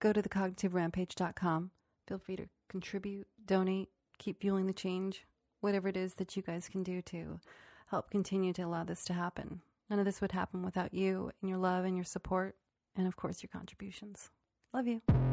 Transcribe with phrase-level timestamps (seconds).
[0.00, 1.70] go to thecognitiverampage.com.
[2.08, 5.26] Feel free to contribute, donate, keep fueling the change,
[5.60, 7.38] whatever it is that you guys can do to
[7.88, 9.60] help continue to allow this to happen.
[9.88, 12.56] None of this would happen without you and your love and your support,
[12.96, 14.30] and of course, your contributions.
[14.72, 15.29] Love you.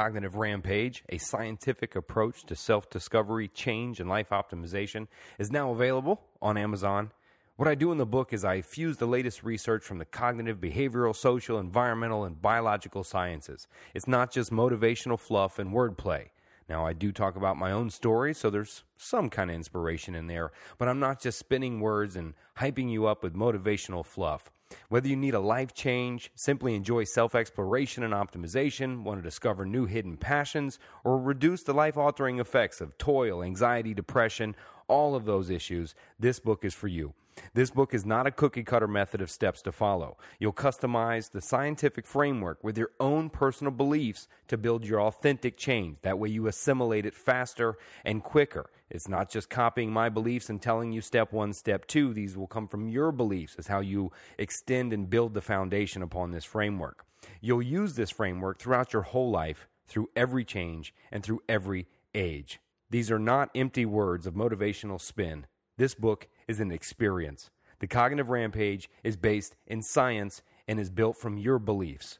[0.00, 6.22] Cognitive Rampage, a scientific approach to self discovery, change, and life optimization, is now available
[6.40, 7.12] on Amazon.
[7.56, 10.56] What I do in the book is I fuse the latest research from the cognitive,
[10.56, 13.68] behavioral, social, environmental, and biological sciences.
[13.92, 16.28] It's not just motivational fluff and wordplay.
[16.66, 20.28] Now, I do talk about my own story, so there's some kind of inspiration in
[20.28, 24.50] there, but I'm not just spinning words and hyping you up with motivational fluff.
[24.88, 29.64] Whether you need a life change, simply enjoy self exploration and optimization, want to discover
[29.64, 34.54] new hidden passions, or reduce the life altering effects of toil, anxiety, depression,
[34.88, 37.14] all of those issues, this book is for you.
[37.54, 40.18] This book is not a cookie cutter method of steps to follow.
[40.38, 45.98] You'll customize the scientific framework with your own personal beliefs to build your authentic change.
[46.02, 48.70] That way, you assimilate it faster and quicker.
[48.90, 52.12] It's not just copying my beliefs and telling you step one, step two.
[52.12, 56.32] These will come from your beliefs, as how you extend and build the foundation upon
[56.32, 57.04] this framework.
[57.40, 62.60] You'll use this framework throughout your whole life, through every change, and through every age.
[62.90, 65.46] These are not empty words of motivational spin.
[65.76, 67.50] This book is an experience.
[67.78, 72.18] The Cognitive Rampage is based in science and is built from your beliefs.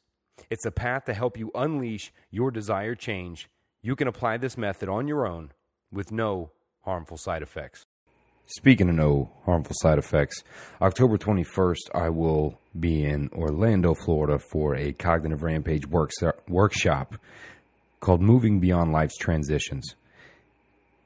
[0.49, 3.51] It's a path to help you unleash your desired change.
[3.83, 5.53] You can apply this method on your own
[5.93, 7.85] with no harmful side effects.
[8.47, 10.43] Speaking of no harmful side effects,
[10.83, 17.17] October 21st, I will be in Orlando, Florida for a Cognitive Rampage workshop
[18.01, 19.95] called Moving Beyond Life's Transitions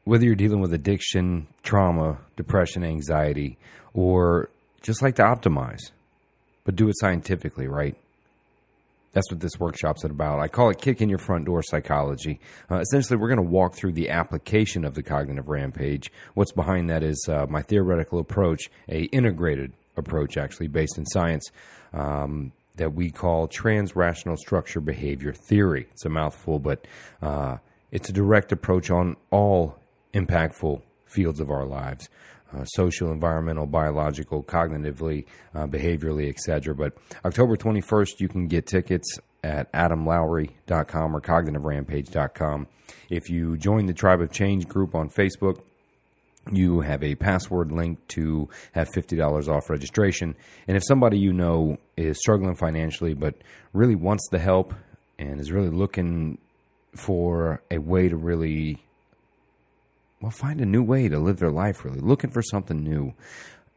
[0.05, 3.59] whether you're dealing with addiction, trauma, depression, anxiety,
[3.94, 4.50] or
[4.83, 5.81] just like to optimize,
[6.65, 7.97] but do it scientifically, right?
[9.14, 10.41] That's what this workshop's about.
[10.41, 12.41] I call it kick in your front door psychology.
[12.70, 16.12] Uh, essentially, we're going to walk through the application of the cognitive rampage.
[16.34, 21.50] What's behind that is uh, my theoretical approach, a integrated approach actually based in science
[21.92, 25.86] um, that we call trans-rational structure behavior theory.
[25.92, 26.86] It's a mouthful, but
[27.22, 27.58] uh,
[27.92, 29.78] it's a direct approach on all
[30.12, 32.08] impactful fields of our lives
[32.54, 36.75] uh, social, environmental, biological, cognitively, uh, behaviorally, etc.
[36.75, 42.66] But October 21st, you can get tickets at adamlowry.com or cognitiverampage.com.
[43.10, 45.60] If you join the Tribe of Change group on Facebook,
[46.53, 50.37] you have a password link to have $50 off registration.
[50.69, 53.34] And if somebody you know is struggling financially but
[53.72, 54.75] really wants the help
[55.19, 56.38] and is really looking
[56.97, 58.84] for a way to really
[60.25, 62.01] well, find a new way to live their life, really.
[62.01, 63.12] Looking for something new.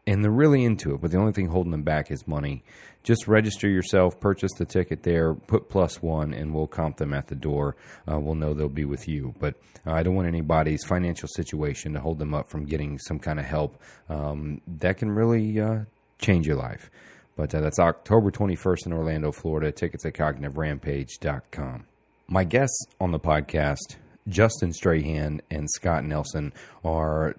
[0.06, 2.64] And they're really into it, but the only thing holding them back is money.
[3.04, 7.28] Just register yourself, purchase the ticket there, put plus one, and we'll comp them at
[7.28, 7.76] the door.
[8.10, 9.36] Uh, we'll know they'll be with you.
[9.40, 13.20] But uh, I don't want anybody's financial situation to hold them up from getting some
[13.20, 15.80] kind of help um, that can really uh,
[16.18, 16.90] change your life.
[17.36, 19.74] But uh, that's October 21st in Orlando, Florida.
[19.74, 21.86] Tickets at cognitiverampage.com.
[22.30, 23.98] My guests on the podcast
[24.30, 27.36] Justin Strahan and Scott Nelson are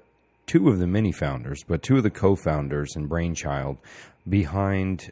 [0.46, 3.78] two of the many founders, but two of the co founders and brainchild
[4.28, 5.10] behind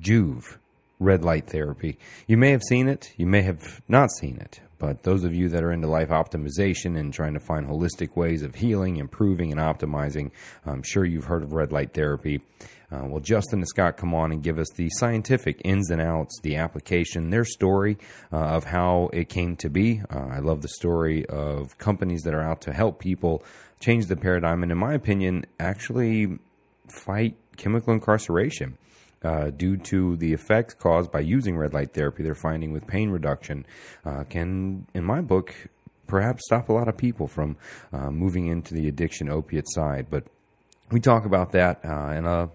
[0.00, 0.56] Joovv,
[0.98, 1.98] red light therapy.
[2.26, 5.48] You may have seen it, you may have not seen it, but those of you
[5.50, 9.60] that are into life optimization and trying to find holistic ways of healing, improving, and
[9.60, 10.30] optimizing,
[10.66, 12.40] I'm sure you've heard of red light therapy.
[12.92, 16.38] Uh, well, Justin and Scott come on and give us the scientific ins and outs,
[16.42, 17.96] the application, their story
[18.32, 20.02] uh, of how it came to be.
[20.10, 23.42] Uh, I love the story of companies that are out to help people
[23.80, 26.38] change the paradigm and, in my opinion, actually
[26.88, 28.76] fight chemical incarceration.
[29.24, 33.08] Uh, due to the effects caused by using red light therapy, they're finding with pain
[33.08, 33.64] reduction
[34.04, 35.54] uh, can, in my book,
[36.08, 37.56] perhaps stop a lot of people from
[37.92, 40.08] uh, moving into the addiction opiate side.
[40.10, 40.24] But
[40.90, 42.50] we talk about that uh, in a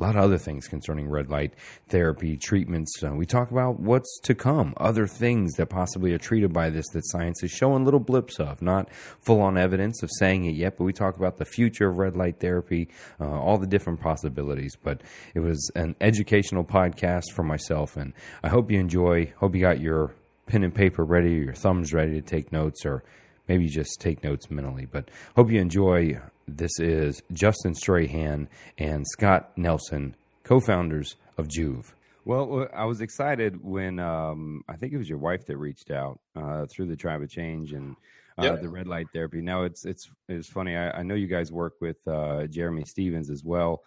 [0.00, 1.52] a lot of other things concerning red light
[1.88, 3.02] therapy treatments.
[3.02, 6.88] Uh, we talk about what's to come, other things that possibly are treated by this
[6.88, 10.78] that science is showing little blips of, not full on evidence of saying it yet,
[10.78, 12.88] but we talk about the future of red light therapy,
[13.20, 14.76] uh, all the different possibilities.
[14.82, 15.02] But
[15.34, 19.32] it was an educational podcast for myself, and I hope you enjoy.
[19.36, 20.14] Hope you got your
[20.46, 23.04] pen and paper ready, your thumbs ready to take notes, or
[23.48, 24.86] maybe just take notes mentally.
[24.86, 26.20] But hope you enjoy
[26.56, 28.48] this is Justin Strahan
[28.78, 31.92] and Scott Nelson, co founders of Joovv.
[32.24, 36.20] Well, I was excited when um, I think it was your wife that reached out
[36.36, 37.96] uh, through the Tribe of Change and
[38.38, 38.62] uh, yep.
[38.62, 39.40] the red light therapy.
[39.40, 40.76] Now it's it's it's funny.
[40.76, 43.82] I, I know you guys work with uh, Jeremy Stephens as well.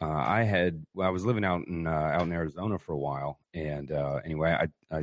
[0.00, 3.40] Uh, I had I was living out in uh, out in Arizona for a while,
[3.54, 5.02] and uh, anyway, I I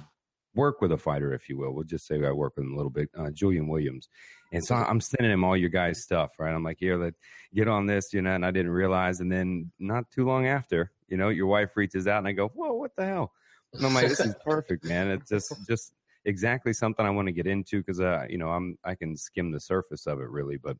[0.54, 1.74] work with a fighter, if you will.
[1.74, 4.08] We'll just say I work with him a little bit, Julian Williams,
[4.56, 6.54] and so I'm sending him all your guys' stuff, right?
[6.54, 7.14] I'm like, here, let
[7.54, 10.94] get on this, you know, and I didn't realize, and then not too long after,
[11.10, 13.34] you know, your wife reaches out, and I go, whoa, what the hell?
[13.74, 15.10] And I'm like, this is perfect, man.
[15.10, 15.94] It's just just
[16.24, 19.52] exactly something I want to get into because uh, you know, I'm I can skim
[19.52, 20.78] the surface of it really, but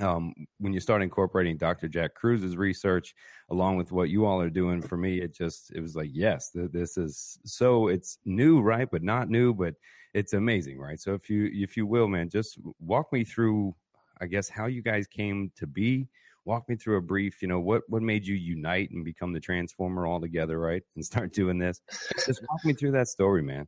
[0.00, 1.88] um, when you start incorporating Dr.
[1.88, 3.14] Jack Kruse's research
[3.50, 6.50] along with what you all are doing for me, it just it was like, yes,
[6.50, 8.88] th- this is so it's new, right?
[8.90, 9.74] But not new, but
[10.14, 11.00] it's amazing, right?
[11.00, 13.74] So if you if you will, man, just walk me through,
[14.20, 16.08] I guess, how you guys came to be.
[16.44, 19.40] Walk me through a brief, you know, what what made you unite and become the
[19.40, 20.82] transformer all together, right?
[20.96, 21.80] And start doing this.
[22.26, 23.66] Just walk me through that story, man.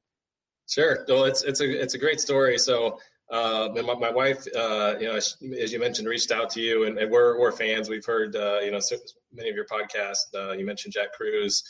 [0.68, 1.04] Sure.
[1.08, 2.56] Well, it's it's a it's a great story.
[2.56, 2.98] So
[3.30, 6.98] uh, my, my wife, uh, you know, as you mentioned, reached out to you, and,
[6.98, 7.88] and we're we're fans.
[7.88, 8.96] We've heard, uh, you know, so
[9.32, 10.34] many of your podcasts.
[10.34, 11.62] Uh, you mentioned Jack Kruse,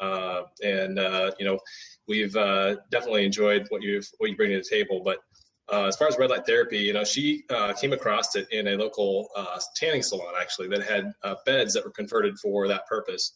[0.00, 1.58] uh, and uh, you know,
[2.06, 2.34] we've
[2.90, 5.02] definitely enjoyed what you've what you bring to the table.
[5.04, 5.18] But
[5.86, 7.42] as far as red light therapy, you know, she
[7.80, 9.28] came across it in a local
[9.74, 11.12] tanning salon actually that had
[11.44, 13.32] beds that were converted for that purpose,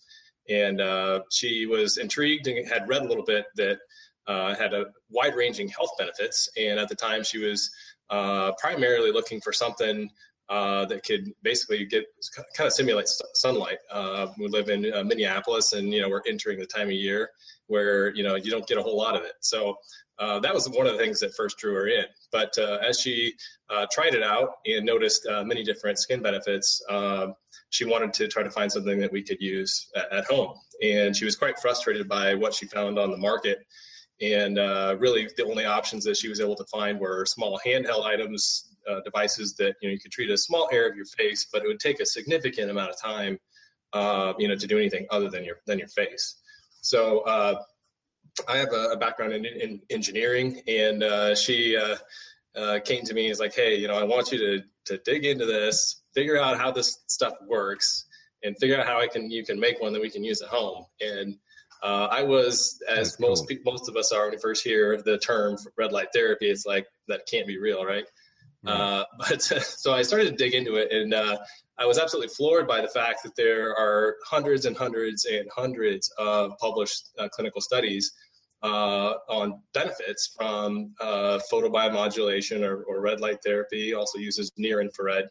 [0.49, 0.81] and
[1.33, 3.79] she was intrigued and had read a little bit that
[4.27, 6.49] uh, had a wide ranging health benefits.
[6.57, 7.71] And at the time, she was
[8.11, 10.09] uh, primarily looking for something
[10.49, 12.05] uh, that could basically get
[12.55, 13.79] kind of simulate sunlight.
[13.91, 17.31] Uh, we live in uh, Minneapolis, and you know we're entering the time of year
[17.69, 19.33] where you know you don't get a whole lot of it.
[19.41, 19.77] So
[20.19, 22.05] uh, that was one of the things that first drew her in.
[22.31, 23.33] But as she
[23.91, 26.83] tried it out and noticed many different skin benefits,
[27.71, 30.53] she wanted to try to find something that we could use at, at home.
[30.83, 33.65] And she was quite frustrated by what she found on the market
[34.21, 38.05] and uh, really the only options that she was able to find were small handheld
[38.05, 41.47] items uh, devices that you know you could treat a small area of your face
[41.53, 43.39] but it would take a significant amount of time
[43.93, 46.41] uh, you know to do anything other than your than your face.
[46.81, 47.63] So uh,
[48.49, 53.25] i have a, a background in, in, engineering and uh, she uh, came to me
[53.25, 56.41] and is like hey you know i want you to to dig into this figure
[56.41, 58.07] out how this stuff works
[58.43, 60.49] and figure out how i can you can make one that we can use at
[60.49, 60.85] home.
[61.01, 61.37] And
[61.83, 63.59] uh, I was, as That's most cool.
[63.65, 66.87] most of us are when we first hear the term red light therapy, it's like
[67.09, 68.05] that can't be real, right?
[68.65, 71.39] Uh, but so I started to dig into it, and uh,
[71.79, 76.09] I was absolutely floored by the fact that there are hundreds and hundreds and hundreds
[76.19, 78.13] of published uh, clinical studies
[78.63, 83.93] uh, on benefits from uh, photobiomodulation or, or, red light therapy.
[83.93, 85.25] Also uses near infrared.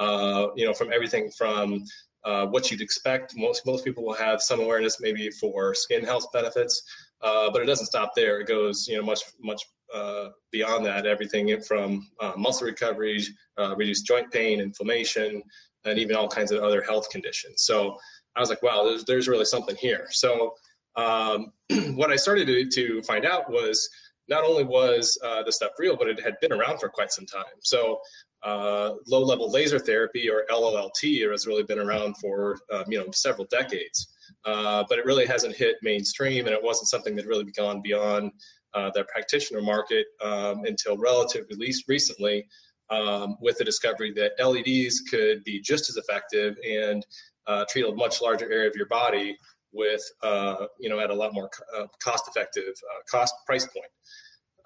[0.00, 1.84] you know, from everything from
[2.24, 3.34] uh, what you'd expect.
[3.36, 6.82] Most most people will have some awareness maybe for skin health benefits,
[7.22, 8.40] uh, but it doesn't stop there.
[8.40, 9.62] It goes you know much much
[9.94, 11.06] uh, beyond that.
[11.06, 13.22] Everything from uh, muscle recovery,
[13.58, 15.42] uh, reduced joint pain, inflammation,
[15.84, 17.62] and even all kinds of other health conditions.
[17.62, 17.96] So
[18.36, 20.06] I was like, wow, there's there's really something here.
[20.10, 20.54] So
[20.96, 21.52] um,
[21.94, 23.88] what I started to, to find out was
[24.28, 27.26] not only was uh, the stuff real, but it had been around for quite some
[27.26, 27.58] time.
[27.60, 28.00] So
[28.42, 33.10] uh, low level laser therapy or LLLT has really been around for um, you know
[33.12, 34.08] several decades,
[34.44, 38.32] uh, but it really hasn't hit mainstream, and it wasn't something that really gone beyond
[38.74, 42.46] uh, the practitioner market um, until relatively recently,
[42.90, 47.04] um, with the discovery that LEDs could be just as effective and
[47.46, 49.36] uh, treat a much larger area of your body
[49.72, 52.74] with uh, you know at a lot more uh, cost effective
[53.08, 53.86] cost price point.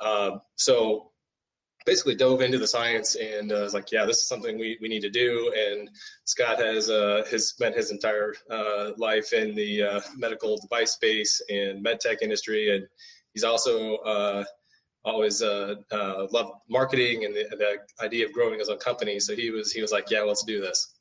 [0.01, 1.11] Um, so
[1.85, 4.89] basically dove into the science and uh, was like, yeah, this is something we, we
[4.89, 5.53] need to do.
[5.57, 5.91] And
[6.25, 11.43] Scott has uh, has spent his entire uh, life in the uh, medical device space
[11.49, 12.87] and med tech industry, and
[13.33, 14.45] he's also uh,
[15.05, 15.75] always uh,
[16.33, 19.21] loved marketing and the, the, idea of growing his own company.
[19.21, 20.95] So he was he was like, yeah, let's do this.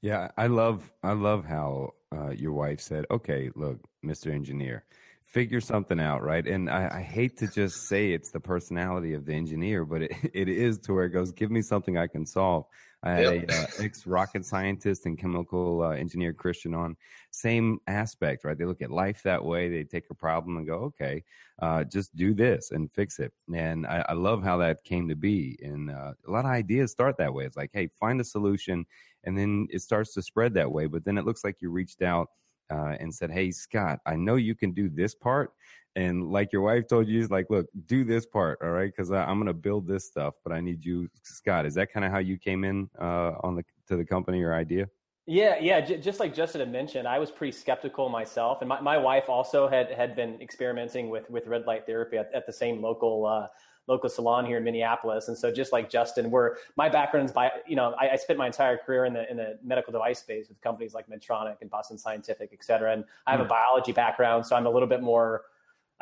[0.00, 1.94] Yeah, I love I love how
[2.34, 4.84] your wife said, okay, look, Mister Engineer
[5.32, 6.46] figure something out, right?
[6.46, 10.12] And I, I, hate to just say it's the personality of the engineer, but it,
[10.34, 12.66] it is to where it goes, give me something I can solve.
[13.04, 13.50] I had yep.
[13.50, 16.96] a uh, ex rocket scientist and chemical uh, engineer Christian on
[17.32, 18.56] same aspect, right?
[18.56, 19.68] They look at life that way.
[19.68, 21.24] They take a problem and go, okay,
[21.60, 23.32] uh, just do this and fix it.
[23.52, 25.58] And I, I love how that came to be.
[25.62, 27.44] And uh, a lot of ideas start that way.
[27.44, 28.86] It's like, hey, find a solution,
[29.24, 30.86] and then it starts to spread that way.
[30.86, 32.28] But then it looks like you reached out
[32.70, 35.52] uh, and said, Hey, Scott, I know you can do this part.
[35.94, 38.58] And like your wife told you, like, look, do this part.
[38.62, 38.90] All right.
[38.96, 41.66] Cause I, am going to build this stuff, but I need you, Scott.
[41.66, 44.54] Is that kind of how you came in, uh, on the, to the company or
[44.54, 44.88] idea?
[45.26, 45.80] Yeah, yeah.
[45.80, 49.28] J- just like Justin had mentioned, I was pretty skeptical myself, and my, my wife
[49.28, 53.24] also had had been experimenting with with red light therapy at, at the same local
[53.26, 53.46] uh,
[53.86, 55.28] local salon here in Minneapolis.
[55.28, 58.46] And so, just like Justin, we're my background's by you know I, I, spent my
[58.46, 61.98] entire career in the in the medical device space with companies like Medtronic and Boston
[61.98, 62.92] Scientific, et cetera.
[62.92, 63.50] And I have a hmm.
[63.50, 65.42] biology background, so I'm a little bit more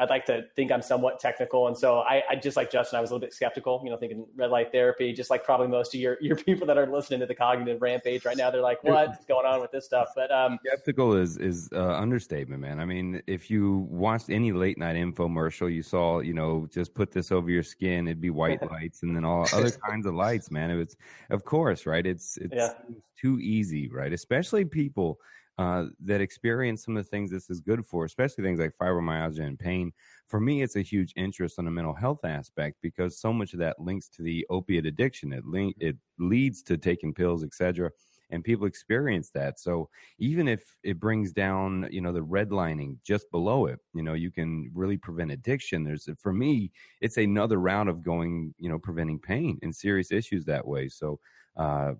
[0.00, 1.68] I'd like to think I'm somewhat technical.
[1.68, 3.98] And so I, I, just like Justin, I was a little bit skeptical, you know,
[3.98, 7.20] thinking red light therapy, just like probably most of your, your people that are listening
[7.20, 10.08] to the cognitive rampage right now, they're like, what's going on with this stuff?
[10.16, 12.80] But um, skeptical is, is uh, understatement, man.
[12.80, 17.12] I mean, if you watched any late night infomercial, you saw, you know, just put
[17.12, 20.50] this over your skin, it'd be white lights and then all other kinds of lights,
[20.50, 20.70] man.
[20.70, 20.96] It was,
[21.28, 22.06] of course, right.
[22.06, 22.72] It's, it's yeah.
[23.20, 24.14] too easy, right?
[24.14, 25.20] Especially people,
[25.60, 29.46] uh, that experience some of the things this is good for, especially things like fibromyalgia
[29.46, 29.92] and pain.
[30.26, 33.58] For me, it's a huge interest on the mental health aspect because so much of
[33.58, 35.32] that links to the opiate addiction.
[35.34, 37.90] It link, it leads to taking pills, etc.
[38.30, 39.58] And people experience that.
[39.60, 44.14] So even if it brings down, you know, the redlining just below it, you know,
[44.14, 45.84] you can really prevent addiction.
[45.84, 46.70] There's for me,
[47.02, 50.88] it's another round of going, you know, preventing pain and serious issues that way.
[50.88, 51.18] So
[51.56, 51.92] uh,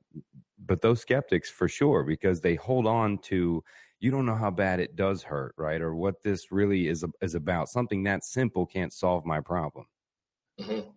[0.65, 3.63] but those skeptics for sure, because they hold on to,
[3.99, 5.81] you don't know how bad it does hurt, right?
[5.81, 7.69] Or what this really is, is about.
[7.69, 9.87] Something that simple can't solve my problem.
[10.61, 10.89] Mm-hmm.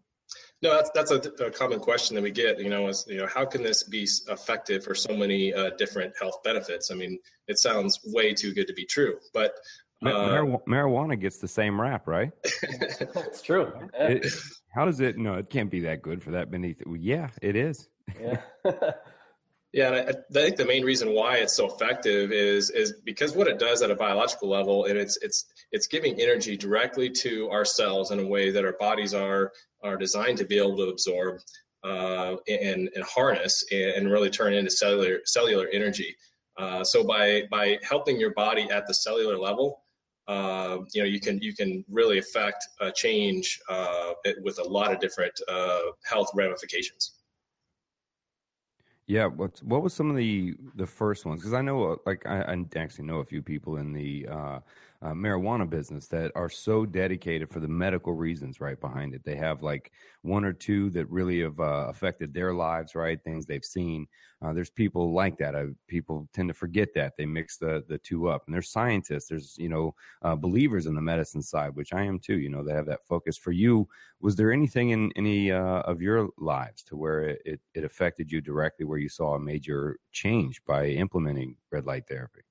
[0.61, 2.57] No, that's that's a, a, common question that we get.
[2.57, 6.13] You know, is you know how can this be effective for so many uh, different
[6.19, 6.89] health benefits?
[6.89, 9.17] I mean, it sounds way too good to be true.
[9.33, 9.55] But
[10.05, 12.31] uh, marijuana gets the same rap, right?
[12.43, 13.73] it's true.
[13.93, 14.25] It,
[14.73, 15.17] how does it?
[15.17, 16.75] No, it can't be that good for that many.
[16.97, 17.89] yeah, it is.
[18.19, 18.41] Yeah.
[19.73, 23.35] yeah, and I, I, think the main reason why it's so effective is is because
[23.35, 27.49] what it does at a biological level, and it's it's it's giving energy directly to
[27.49, 29.51] our cells in a way that our bodies are
[29.83, 31.39] are designed to be able to absorb
[31.83, 36.15] uh, and and harness and really turn into cellular cellular energy.
[36.57, 39.83] Uh, so by by helping your body at the cellular level,
[40.27, 44.93] uh, you know you can you can really affect a change uh, with a lot
[44.93, 47.13] of different uh, health ramifications.
[49.07, 51.41] Yeah, what what was some of the the first ones?
[51.41, 54.59] Because I know, uh, like, I, I, actually know a few people in the uh,
[55.03, 59.21] uh, marijuana business that are so dedicated for the medical reasons right behind it.
[59.25, 59.91] They have like
[60.21, 63.21] one or two that really have uh, affected their lives, right?
[63.21, 64.07] Things they've seen.
[64.41, 65.55] Uh, there's people like that.
[65.87, 68.43] People tend to forget that they mix the the two up.
[68.45, 69.27] And there's scientists.
[69.27, 72.39] There's you know uh, believers in the medicine side, which I am too.
[72.39, 73.37] You know they have that focus.
[73.37, 73.87] For you,
[74.21, 78.31] was there anything in any uh, of your lives to where it, it it affected
[78.31, 82.41] you directly, where you saw a major change by implementing red light therapy?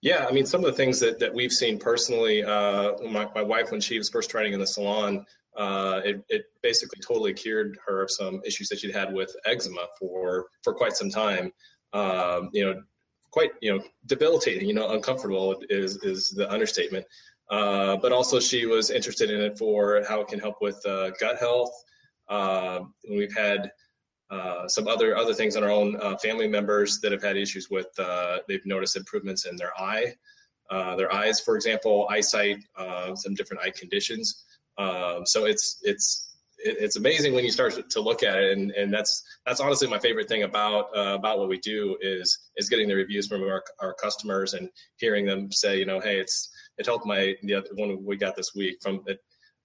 [0.00, 3.42] Yeah, I mean, some of the things that, that we've seen personally, uh, my, my
[3.42, 5.26] wife, when she was first training in the salon,
[5.56, 9.86] uh, it, it basically totally cured her of some issues that she'd had with eczema
[9.98, 11.52] for, for quite some time.
[11.92, 12.80] Um, you know,
[13.32, 17.04] quite, you know, debilitating, you know, uncomfortable is, is the understatement.
[17.50, 21.10] Uh, but also she was interested in it for how it can help with uh,
[21.18, 21.72] gut health.
[22.28, 23.72] Uh, we've had
[24.30, 27.70] uh, some other other things on our own uh, family members that have had issues
[27.70, 30.12] with uh, they've noticed improvements in their eye
[30.70, 34.44] uh, their eyes for example eyesight uh, some different eye conditions.
[34.76, 36.24] Um, so it's it's
[36.60, 39.98] it's amazing when you start to look at it and, and that's that's honestly my
[39.98, 43.94] favorite thing about about what we do is is getting the reviews from our, our
[43.94, 48.04] customers and hearing them say you know hey it's it helped my the other one
[48.04, 49.20] we got this week from it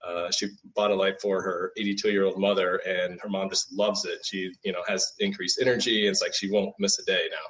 [0.07, 3.71] uh, she bought a light for her 82 year old mother and her mom just
[3.73, 4.25] loves it.
[4.25, 7.47] She you know has increased energy and it's like she won't miss a day now.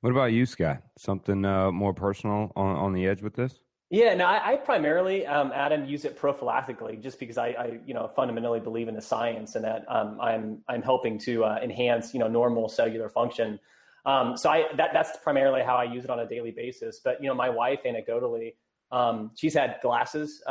[0.00, 0.82] What about you scott?
[0.98, 3.60] Something uh, more personal on, on the edge with this?
[3.90, 7.94] Yeah no i, I primarily um, adam use it prophylactically just because I, I, you
[7.94, 12.14] know fundamentally believe in the science and that um, i'm i'm helping to uh, enhance
[12.14, 13.60] you know normal cellular function.
[14.06, 17.00] Um, so I that that's primarily how I use it on a daily basis.
[17.02, 18.54] But you know, my wife, anecdotally,
[18.90, 20.42] um, she's had glasses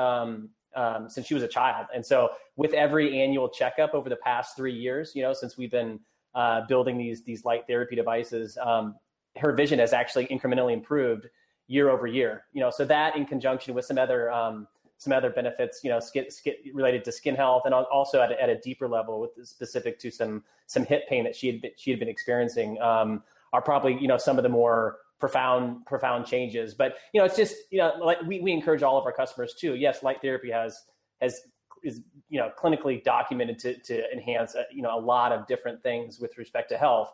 [0.75, 1.87] um, since she was a child.
[1.93, 5.71] And so with every annual checkup over the past three years, you know, since we've
[5.71, 5.99] been
[6.35, 8.95] uh, building these these light therapy devices, um,
[9.37, 11.27] her vision has actually incrementally improved
[11.67, 12.45] year over year.
[12.53, 15.99] You know, so that in conjunction with some other um, some other benefits, you know,
[15.99, 19.31] skin, skin, related to skin health, and also at a, at a deeper level with
[19.43, 23.21] specific to some some hip pain that she had been, she had been experiencing, um,
[23.51, 26.73] are probably you know some of the more profound profound changes.
[26.73, 29.55] But you know it's just you know like we, we encourage all of our customers
[29.57, 29.75] too.
[29.75, 30.83] Yes light therapy has
[31.21, 31.39] has
[31.81, 35.81] is you know clinically documented to, to enhance uh, you know a lot of different
[35.81, 37.13] things with respect to health.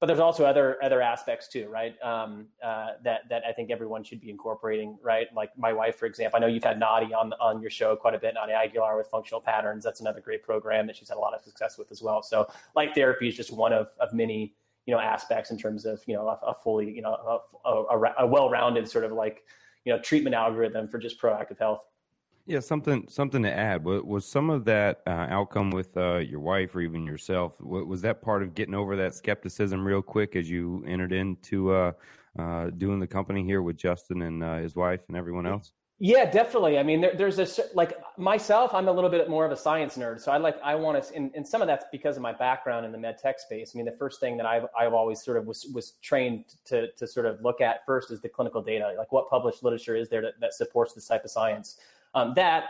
[0.00, 1.94] But there's also other other aspects too right?
[2.02, 5.26] Um, uh, that that i think everyone should be incorporating right?
[5.36, 8.14] Like my wife for example i know you've had Naudi on on your show quite
[8.14, 9.84] a bit Naudi Aguilar with functional patterns.
[9.84, 12.22] That's another great program that she's had a lot of success with as well.
[12.22, 14.54] So light therapy is just one of of many
[14.86, 18.14] you know aspects in terms of you know a, a fully you know a, a,
[18.20, 19.42] a well-rounded sort of like
[19.84, 21.84] you know treatment algorithm for just proactive health.
[22.46, 23.84] Yeah, something something to add.
[23.84, 27.60] Was, was some of that uh, outcome with uh, your wife or even yourself?
[27.60, 31.92] Was that part of getting over that skepticism real quick as you entered into uh,
[32.38, 35.72] uh doing the company here with Justin and uh, his wife and everyone else?
[36.02, 36.78] Yeah, definitely.
[36.78, 38.72] I mean, there, there's a like myself.
[38.72, 41.14] I'm a little bit more of a science nerd, so I like I want to,
[41.14, 43.72] and, and some of that's because of my background in the med tech space.
[43.74, 46.90] I mean, the first thing that I've I've always sort of was was trained to
[46.92, 50.08] to sort of look at first is the clinical data, like what published literature is
[50.08, 51.76] there that, that supports this type of science.
[52.14, 52.64] Um, that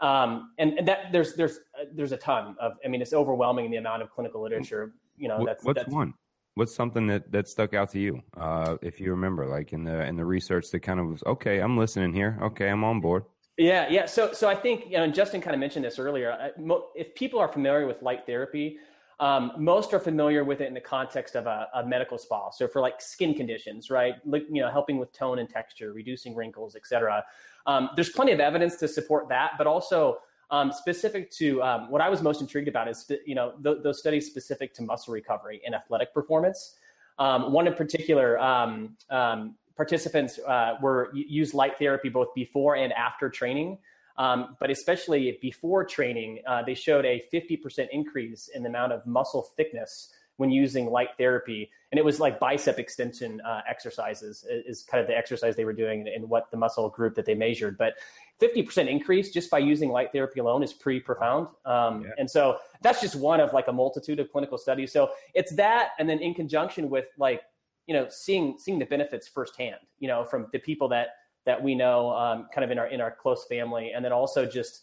[0.00, 2.72] um, and, and that there's there's uh, there's a ton of.
[2.84, 4.92] I mean, it's overwhelming the amount of clinical literature.
[5.16, 6.14] You know, that's what's that's, one
[6.54, 10.04] what's something that that stuck out to you uh, if you remember like in the
[10.04, 12.38] in the research that kind of was okay i'm listening here.
[12.42, 13.24] Okay i'm on board.
[13.56, 14.06] Yeah yeah.
[14.06, 16.52] So so i think you know and justin kind of mentioned this earlier
[16.94, 18.78] if people are familiar with light therapy
[19.20, 22.50] um, most are familiar with it in the context of a, a, medical spa.
[22.50, 24.14] So for like skin conditions right?
[24.24, 27.24] Like you know helping with tone and texture reducing wrinkles etc
[27.66, 30.18] um, there's plenty of evidence to support that but also
[30.52, 33.98] um, specific to um, what I was most intrigued about is you know th- those
[33.98, 36.76] studies specific to muscle recovery and athletic performance.
[37.18, 42.92] Um, one in particular, um, um, participants uh, were used light therapy both before and
[42.92, 43.78] after training.
[44.18, 49.06] Um, but especially before training, uh, they showed a 50% increase in the amount of
[49.06, 51.70] muscle thickness when using light therapy.
[51.90, 55.72] And it was like bicep extension uh, exercises is kind of the exercise they were
[55.72, 57.78] doing and what the muscle group that they measured.
[57.78, 57.94] But
[58.42, 61.46] 50% increase just by using light therapy alone is pretty profound.
[61.64, 62.10] Um, yeah.
[62.18, 64.92] And so that's just one of like a multitude of clinical studies.
[64.92, 67.42] So it's that, and then in conjunction with like,
[67.86, 71.08] you know, seeing, seeing the benefits firsthand, you know, from the people that,
[71.46, 73.92] that we know um, kind of in our, in our close family.
[73.94, 74.82] And then also just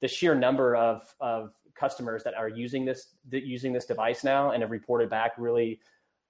[0.00, 4.62] the sheer number of, of customers that are using this, using this device now and
[4.62, 5.80] have reported back really,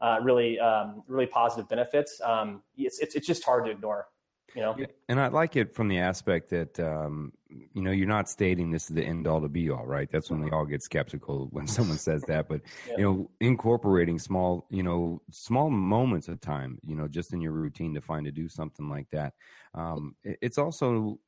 [0.01, 2.21] uh, really, um, really positive benefits.
[2.23, 4.09] Um, it's, it's, it's just hard to ignore
[4.55, 4.75] you know?
[4.79, 8.71] Yeah, and i like it from the aspect that um, you know you're not stating
[8.71, 10.09] this is the end all to be all right?
[10.11, 12.49] That's when we all get skeptical when someone says that.
[12.49, 12.95] But yeah.
[12.99, 17.53] you know incorporating small you know small moments of time you know just in your
[17.53, 19.35] routine to find to do something like that.
[19.75, 21.19] Um, it's also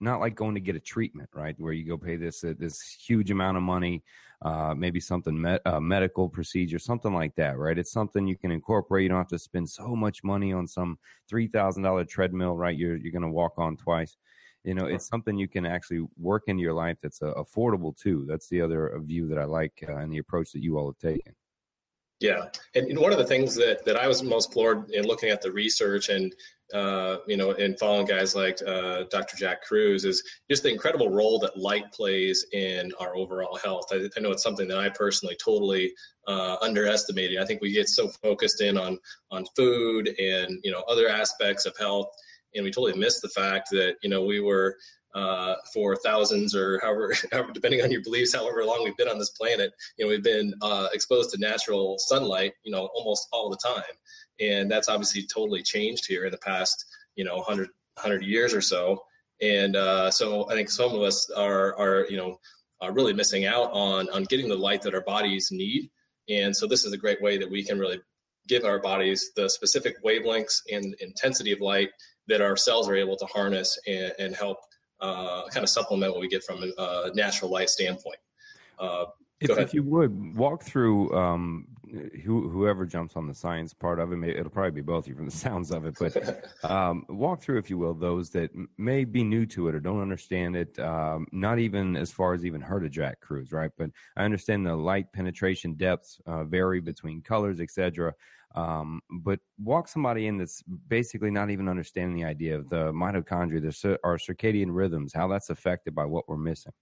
[0.00, 2.80] not like going to get a treatment right where you go pay this uh, this
[2.82, 4.02] huge amount of money
[4.42, 7.78] uh, maybe something med- uh, medical procedure, something like that, right?
[7.78, 9.02] It's something you can incorporate.
[9.02, 12.76] You don't have to spend so much money on some three thousand dollar treadmill, right?
[12.76, 14.16] You're you're going to walk on twice.
[14.64, 18.26] You know, it's something you can actually work into your life that's uh, affordable too.
[18.28, 20.98] That's the other uh, view that I like and the approach that you all have
[20.98, 21.34] taken.
[22.20, 25.40] Yeah, and, one of the things that that I was most floored in looking at
[25.40, 26.34] the research and
[26.74, 29.36] uh, you know, and following guys like uh, Dr.
[29.38, 33.86] Jack Kruse is just the incredible role that light plays in our overall health.
[33.90, 35.94] I, I know it's something that I personally totally
[36.26, 37.38] uh, underestimated.
[37.38, 38.98] I think we get so focused in on
[39.30, 42.08] on food and you know other aspects of health,
[42.54, 44.76] and we totally miss the fact that you know we were
[45.18, 47.12] uh, for thousands or however,
[47.52, 50.54] depending on your beliefs, however long we've been on this planet, you know, we've been
[50.62, 53.82] uh, exposed to natural sunlight, you know, almost all the time.
[54.40, 56.84] And that's obviously totally changed here in the past,
[57.16, 59.02] you know, 100, 100 years or so.
[59.40, 62.38] And uh, so I think some of us are, are you know,
[62.80, 65.90] are really missing out on, on getting the light that our bodies need.
[66.28, 68.00] And so this is a great way that we can really
[68.46, 71.90] give our bodies the specific wavelengths and intensity of light
[72.28, 74.58] that our cells are able to harness and, and help
[75.00, 78.18] kind of supplement what we get from a natural light standpoint.
[78.78, 79.06] Uh,
[79.40, 81.68] if, if, you would walk through um,
[82.24, 85.08] who, whoever jumps on the science part of it, may, it'll probably be both of
[85.08, 88.50] you from the sounds of it, but um, walk through, if you will, those that
[88.76, 92.44] may be new to it or don't understand it, um, not even as far as
[92.44, 93.70] even heard of Jack Kruse, right?
[93.78, 98.14] But I understand the light penetration depths uh, vary between colors, etc.
[98.58, 103.60] Um, but walk somebody in that's basically not even understanding the idea of the mitochondria,
[103.62, 106.72] the, our circadian rhythms, how that's affected by what we're missing.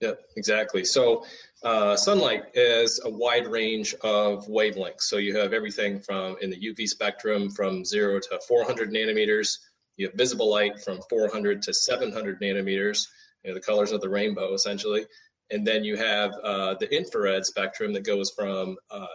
[0.00, 0.84] Yeah, exactly.
[0.84, 1.24] So,
[1.62, 5.02] uh, sunlight is a wide range of wavelengths.
[5.02, 9.56] So, you have everything from in the UV spectrum from zero to 400 nanometers.
[9.96, 13.06] You have visible light from 400 to 700 nanometers,
[13.44, 15.06] you know, the colors of the rainbow essentially.
[15.50, 19.06] And then you have uh, the infrared spectrum that goes from uh,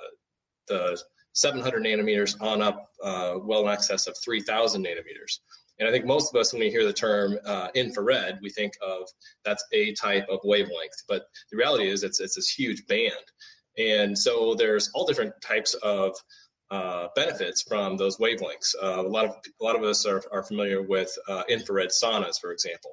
[0.67, 0.97] the
[1.33, 5.39] 700 nanometers on up, uh, well in excess of 3,000 nanometers.
[5.79, 8.73] And I think most of us, when we hear the term uh, infrared, we think
[8.81, 9.07] of
[9.43, 11.03] that's a type of wavelength.
[11.07, 13.13] But the reality is, it's it's this huge band,
[13.79, 16.15] and so there's all different types of
[16.69, 18.75] uh, benefits from those wavelengths.
[18.81, 22.39] Uh, a lot of a lot of us are, are familiar with uh, infrared saunas,
[22.39, 22.91] for example.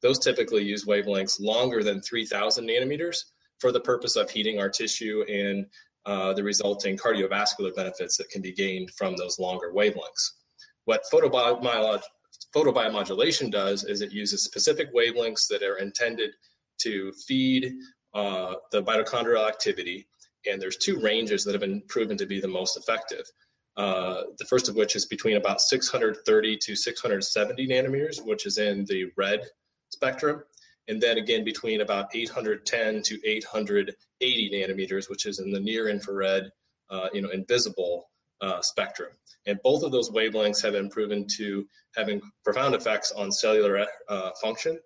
[0.00, 3.16] Those typically use wavelengths longer than 3,000 nanometers
[3.58, 5.66] for the purpose of heating our tissue and
[6.08, 10.30] uh, the resulting cardiovascular benefits that can be gained from those longer wavelengths.
[10.86, 16.30] What photobiomodulation does is it uses specific wavelengths that are intended
[16.78, 17.74] to feed
[18.14, 20.08] uh, the mitochondrial activity.
[20.50, 23.26] And there's two ranges that have been proven to be the most effective.
[23.76, 28.86] Uh, the first of which is between about 630 to 670 nanometers, which is in
[28.86, 29.42] the red
[29.90, 30.42] spectrum.
[30.88, 36.50] And then again, between about 810 to 880 nanometers, which is in the near infrared,
[36.90, 39.12] uh, you know, invisible uh, spectrum.
[39.46, 44.30] And both of those wavelengths have been proven to having profound effects on cellular uh,
[44.40, 44.78] function.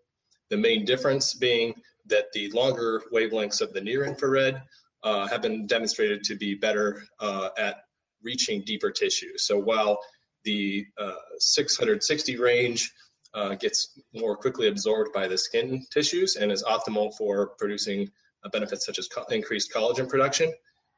[0.50, 1.74] The main difference being
[2.06, 4.60] that the longer wavelengths of the near infrared
[5.04, 7.76] uh, have been demonstrated to be better uh, at
[8.22, 9.36] reaching deeper tissue.
[9.36, 9.98] So while
[10.44, 12.92] the uh, 660 range
[13.34, 18.10] uh, gets more quickly absorbed by the skin tissues and is optimal for producing
[18.50, 20.52] benefits such as co- increased collagen production,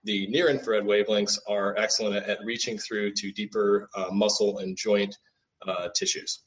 [0.04, 4.76] the near infrared wavelengths are excellent at, at reaching through to deeper uh, muscle and
[4.76, 5.16] joint
[5.66, 6.40] uh, tissues.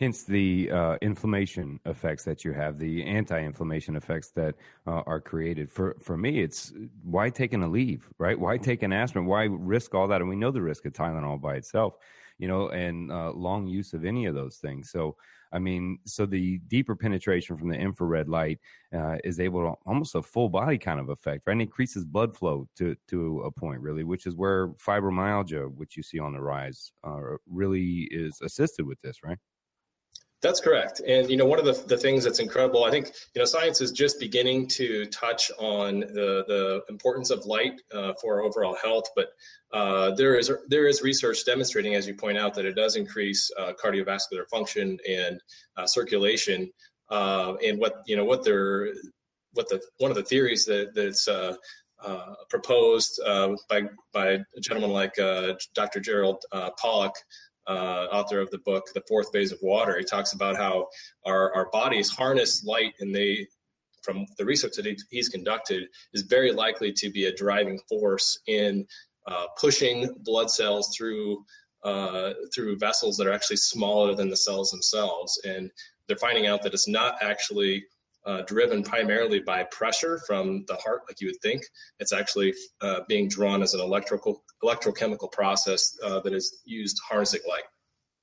[0.00, 4.56] Hence the uh, inflammation effects that you have, the anti-inflammation effects that
[4.88, 5.70] uh, are created.
[5.70, 6.72] For for me, it's
[7.04, 8.38] why taking a leave, right?
[8.38, 9.26] Why take an aspirin?
[9.26, 10.20] Why risk all that?
[10.20, 11.94] And we know the risk of Tylenol by itself,
[12.38, 14.90] you know, and uh, long use of any of those things.
[14.90, 15.16] So
[15.52, 18.58] I mean, so the deeper penetration from the infrared light
[18.92, 21.52] uh, is able to almost a full body kind of effect, right?
[21.52, 26.02] And increases blood flow to to a point, really, which is where fibromyalgia, which you
[26.02, 29.38] see on the rise, uh, really is assisted with this, right?
[30.44, 31.00] That's correct.
[31.08, 33.80] And you know, one of the, the things that's incredible, I think, you know, science
[33.80, 39.04] is just beginning to touch on the, the importance of light uh, for overall health.
[39.16, 39.28] But
[39.72, 43.50] uh, there is there is research demonstrating, as you point out, that it does increase
[43.58, 45.40] uh, cardiovascular function and
[45.78, 46.70] uh, circulation.
[47.08, 48.92] Uh, and what you know, what they're
[49.54, 51.54] what the one of the theories that that's uh,
[52.50, 53.18] proposed
[53.70, 55.14] by by a gentleman like
[55.74, 56.00] Dr.
[56.00, 56.44] Gerald
[56.78, 57.14] Pollack
[57.66, 59.98] uh, author of the book, The Fourth Phase of Water.
[59.98, 60.88] He talks about how
[61.24, 63.46] our, our bodies harness light and they,
[64.02, 68.86] from the research that he's conducted, is very likely to be a driving force in
[69.26, 71.44] uh, pushing blood cells through
[71.84, 75.38] uh, through vessels that are actually smaller than the cells themselves.
[75.44, 75.70] And
[76.08, 77.84] they're finding out that it's not actually
[78.26, 81.62] uh, driven primarily by pressure from the heart, like you would think.
[81.98, 87.42] It's actually uh, being drawn as an electrical electrochemical process uh, that is used harnessing
[87.48, 87.64] light.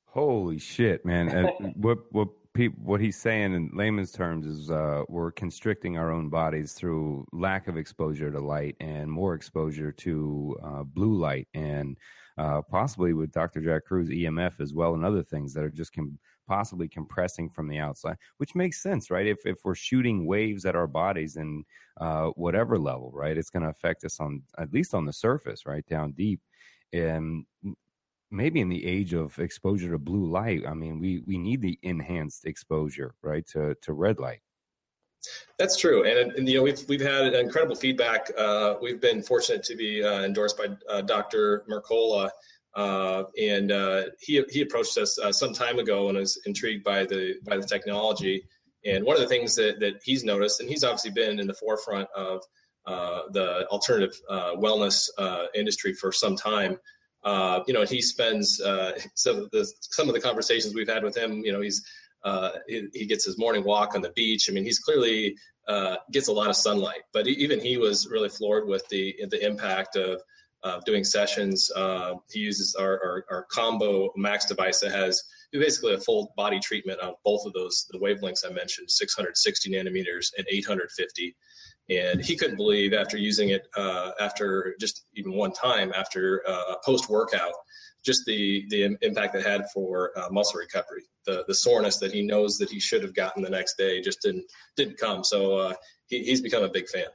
[0.05, 1.29] Holy shit, man!
[1.29, 6.11] And what what people what he's saying in layman's terms is uh, we're constricting our
[6.11, 11.47] own bodies through lack of exposure to light and more exposure to uh, blue light
[11.53, 11.97] and
[12.37, 13.61] uh, possibly with Dr.
[13.61, 16.17] Jack Kruse EMF as well and other things that are just com-
[16.51, 19.25] possibly compressing from the outside, which makes sense, right?
[19.25, 21.63] If if we're shooting waves at our bodies and
[22.01, 25.65] uh, whatever level, right, it's going to affect us on at least on the surface,
[25.65, 26.41] right, down deep,
[26.91, 27.45] and
[28.31, 31.79] maybe in the age of exposure to blue light, I mean, we we need the
[31.83, 34.41] enhanced exposure, right, to to red light.
[35.57, 38.29] That's true, and, and, you know we've we've had incredible feedback.
[38.37, 41.63] Uh, we've been fortunate to be uh, endorsed by uh, Dr.
[41.69, 42.29] Mercola
[42.75, 47.05] uh, and uh, he he approached us uh, some time ago and was intrigued by
[47.05, 48.43] the by the technology.
[48.85, 51.53] And one of the things that that he's noticed, and he's obviously been in the
[51.53, 52.41] forefront of
[52.85, 55.09] uh, the alternative uh, wellness
[55.53, 56.77] industry for some time.
[57.67, 58.57] you know, he spends
[59.15, 61.41] some of the some of the conversations we've had with him.
[61.43, 61.83] You know, he's
[62.67, 64.47] he, he, gets his morning walk on the beach.
[64.49, 65.35] I mean, he's clearly
[66.11, 67.01] gets a lot of sunlight.
[67.11, 70.21] But he, even he was really floored with the the impact of
[70.63, 71.71] uh, doing sessions.
[71.75, 76.59] Uh, he uses our, our, our, combo max device that has basically a full body
[76.59, 81.35] treatment of both of those, the wavelengths I mentioned, 660 nanometers and 850.
[81.89, 86.75] And he couldn't believe after using it, uh, after just even one time after uh,
[86.85, 87.53] post workout,
[88.03, 91.03] just the the impact it had for uh, muscle recovery.
[91.25, 94.21] The the soreness that he knows that he should have gotten the next day just
[94.21, 94.45] didn't
[94.75, 95.23] didn't come.
[95.23, 95.73] So uh,
[96.07, 97.05] he, he's become a big fan.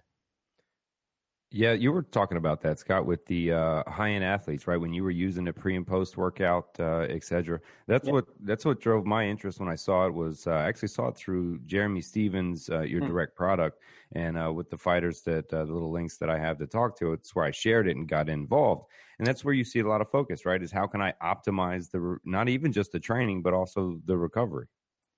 [1.52, 4.76] Yeah, you were talking about that, Scott, with the uh, high end athletes, right?
[4.76, 7.60] When you were using the pre and post workout, uh, et cetera.
[7.86, 10.12] That's what that's what drove my interest when I saw it.
[10.12, 13.06] Was uh, I actually saw it through Jeremy Stephens, uh, your hmm.
[13.06, 13.80] direct product,
[14.12, 16.98] and uh, with the fighters that uh, the little links that I have to talk
[16.98, 17.12] to.
[17.12, 18.86] It's where I shared it and got involved,
[19.20, 20.60] and that's where you see a lot of focus, right?
[20.60, 24.66] Is how can I optimize the not even just the training, but also the recovery.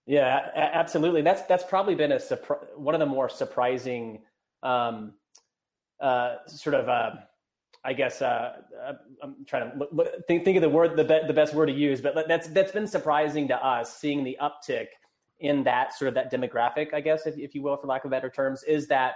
[0.05, 1.23] Yeah, absolutely.
[1.23, 4.21] That's that's probably been a surpri- one of the more surprising.
[4.63, 5.15] Um,
[6.01, 7.11] uh, sort of, uh,
[7.85, 11.21] I guess, uh, uh, I'm trying to look, think, think of the word, the, be,
[11.27, 14.89] the best word to use, but that's, that's been surprising to us seeing the uptick
[15.41, 18.11] in that sort of that demographic, I guess, if, if you will, for lack of
[18.11, 19.15] better terms, is that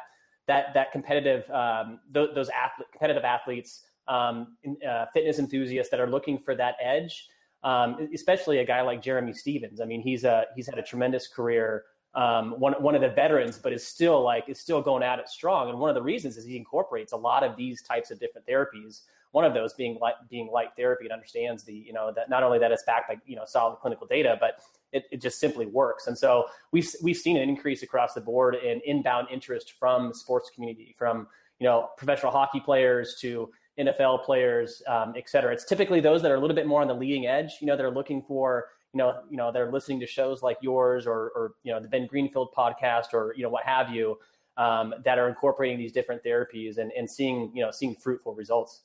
[0.49, 4.57] that that competitive um, th- those athlete, competitive athletes, um,
[4.89, 7.29] uh, fitness enthusiasts that are looking for that edge.
[7.65, 9.81] Um, especially a guy like Jeremy Stephens.
[9.81, 11.85] I mean, he's a he's had a tremendous career.
[12.15, 15.29] Um, one one of the veterans, but is still like is still going at it
[15.29, 15.71] strong.
[15.71, 18.47] And one of the reasons is he incorporates a lot of these types of different
[18.47, 22.31] therapies one of those being light, being light therapy and understands the, you know, that
[22.31, 24.61] not only that it's backed by, you know, solid clinical data, but
[24.93, 26.07] it, it just simply works.
[26.07, 30.51] And so we've, we've seen an increase across the board in inbound interest from sports
[30.55, 31.27] community, from,
[31.59, 35.51] you know, professional hockey players to NFL players, um, et cetera.
[35.53, 37.77] It's typically those that are a little bit more on the leading edge, you know,
[37.77, 41.55] they're looking for, you know, you know, they're listening to shows like yours or, or
[41.63, 44.19] you know, the Ben Greenfield podcast or, you know, what have you,
[44.57, 48.83] um, that are incorporating these different therapies and, and seeing, you know, seeing fruitful results.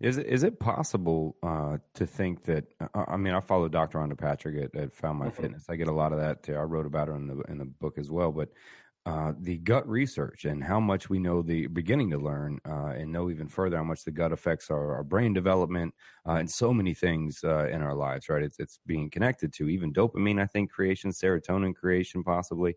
[0.00, 2.66] Is it, is it possible uh, to think that?
[2.80, 3.98] Uh, I mean, I follow Dr.
[3.98, 5.42] Rhonda Patrick at, at Found My mm-hmm.
[5.42, 5.64] Fitness.
[5.68, 6.44] I get a lot of that.
[6.44, 6.54] Too.
[6.54, 8.30] I wrote about her in the in the book as well.
[8.30, 8.50] But
[9.08, 13.10] uh, the gut research and how much we know the beginning to learn uh, and
[13.10, 15.94] know even further how much the gut affects our, our brain development
[16.28, 18.28] uh, and so many things uh, in our lives.
[18.28, 18.42] Right?
[18.42, 20.38] It's it's being connected to even dopamine.
[20.42, 22.76] I think creation, serotonin creation, possibly.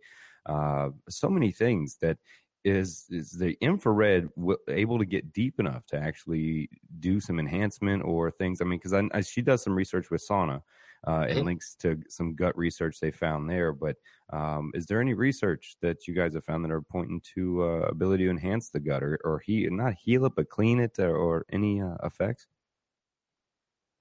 [1.09, 2.17] so many things that
[2.63, 8.03] is is the infrared w- able to get deep enough to actually do some enhancement
[8.05, 8.61] or things?
[8.61, 10.61] I mean, because she does some research with sauna
[11.07, 11.45] uh, and mm-hmm.
[11.45, 13.73] links to some gut research they found there.
[13.73, 13.97] But
[14.31, 17.87] um, is there any research that you guys have found that are pointing to uh,
[17.89, 21.15] ability to enhance the gut or, or he not heal it but clean it or,
[21.15, 22.47] or any uh, effects?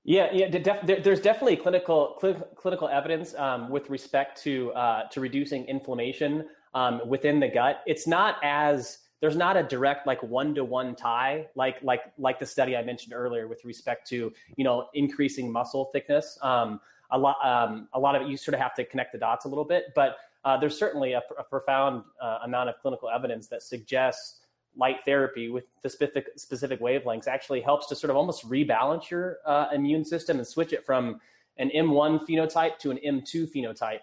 [0.05, 0.49] Yeah, yeah.
[0.49, 6.47] Def- there's definitely clinical cl- clinical evidence um, with respect to uh, to reducing inflammation
[6.75, 7.83] um, within the gut.
[7.87, 12.38] It's not as there's not a direct like one to one tie like like like
[12.38, 16.38] the study I mentioned earlier with respect to you know increasing muscle thickness.
[16.42, 16.80] Um,
[17.11, 19.44] a lot um, a lot of it you sort of have to connect the dots
[19.44, 23.46] a little bit, but uh, there's certainly a, a profound uh, amount of clinical evidence
[23.48, 24.40] that suggests
[24.76, 29.38] light therapy with the specific specific wavelengths actually helps to sort of almost rebalance your
[29.44, 31.20] uh, immune system and switch it from
[31.59, 34.00] an M1 phenotype to an M2 phenotype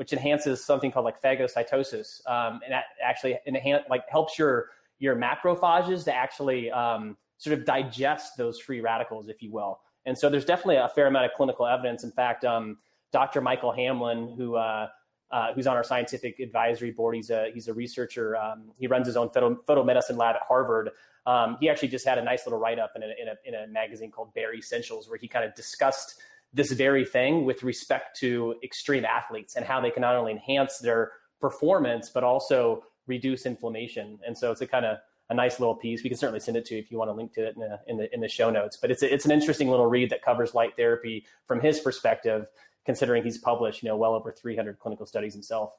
[0.00, 5.14] which enhances something called like phagocytosis, um, and that actually enhance like helps your your
[5.14, 9.78] macrophages to actually um, sort of digest those free radicals, if you will.
[10.06, 12.02] And so there's definitely a fair amount of clinical evidence.
[12.02, 12.78] In fact, um,
[13.12, 13.42] Dr.
[13.42, 14.88] Michael Hamblin, who uh,
[15.30, 18.38] uh, who's on our scientific advisory board, he's a he's a researcher.
[18.38, 20.92] Um, he runs his own photo, medicine lab at Harvard.
[21.26, 23.68] Um, he actually just had a nice little write up in a, in a in
[23.68, 28.18] a magazine called Bare Essentials, where he kind of discussed this very thing with respect
[28.20, 33.46] to extreme athletes and how they can not only enhance their performance but also reduce
[33.46, 34.18] inflammation.
[34.26, 34.98] And so it's a kind of
[35.30, 36.02] a nice little piece.
[36.02, 37.60] We can certainly send it to you if you want to link to it in
[37.60, 38.76] the in the, in the show notes.
[38.76, 42.46] But it's a, it's an interesting little read that covers light therapy from his perspective,
[42.84, 45.72] considering he's published you know well over 300 clinical studies himself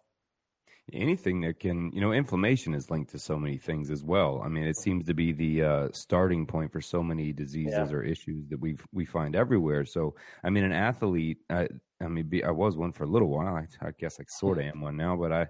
[0.93, 4.41] anything that can you know inflammation is linked to so many things as well.
[4.43, 7.95] I mean it seems to be the uh, starting point for so many diseases yeah.
[7.95, 9.85] or issues that we we find everywhere.
[9.85, 11.67] So i mean an athlete i,
[12.01, 13.55] I mean be, i was one for a little while.
[13.55, 15.47] I, I guess i sort of am one now but i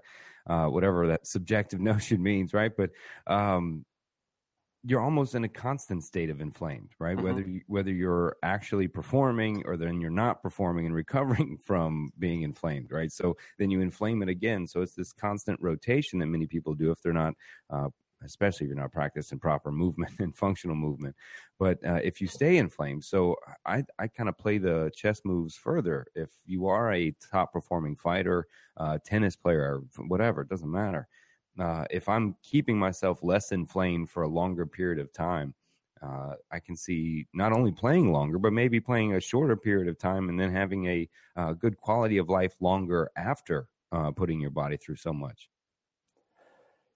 [0.48, 2.72] uh, whatever that subjective notion means right?
[2.76, 2.92] But
[3.28, 3.86] um,
[4.84, 7.16] you're almost in a constant state of inflamed, right?
[7.16, 7.26] Mm-hmm.
[7.26, 12.42] Whether you, whether you're actually performing or then you're not performing and recovering from being
[12.42, 13.12] inflamed, right?
[13.12, 14.66] So then you inflame it again.
[14.66, 17.36] So it's this constant rotation that many people do if they're not,
[17.70, 17.90] uh,
[18.24, 21.16] especially if you're not practicing proper movement and functional movement.
[21.60, 25.56] But uh, if you stay inflamed, so I I kind of play the chess moves
[25.56, 26.08] further.
[26.16, 31.08] If you are a top performing fighter, uh, tennis player, or whatever, it doesn't matter
[31.60, 35.54] uh, if I'm keeping myself less inflamed for a longer period of time,
[36.02, 40.00] uh, I can see not only playing longer, but maybe playing a shorter period of
[40.00, 44.50] time and then having a uh, good quality of life longer after uh, putting your
[44.50, 45.50] body through so much.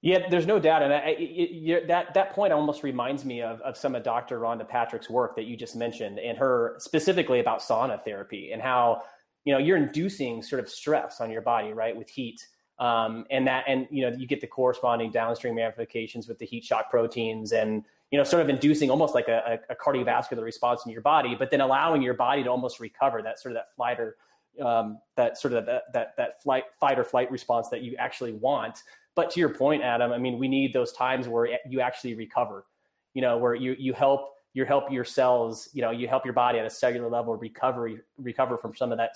[0.01, 3.95] Yeah, there's no doubt, and I, that that point almost reminds me of, of some
[3.95, 4.39] of Dr.
[4.39, 9.01] Rhonda Patrick's work that you just mentioned, and her specifically about sauna therapy and how
[9.45, 12.39] you know you're inducing sort of stress on your body, right, with heat,
[12.79, 16.63] um, and that and you know you get the corresponding downstream ramifications with the heat
[16.63, 20.91] shock proteins and you know sort of inducing almost like a, a cardiovascular response in
[20.91, 23.99] your body but then allowing your body to almost recover that sort of that flight
[23.99, 24.17] or
[24.61, 28.33] um, that sort of that, that that flight fight or flight response that you actually
[28.33, 28.83] want.
[29.15, 32.65] But to your point adam i mean we need those times where you actually recover
[33.13, 36.33] you know where you you help you help your cells you know you help your
[36.33, 39.15] body at a cellular level recovery recover from some of that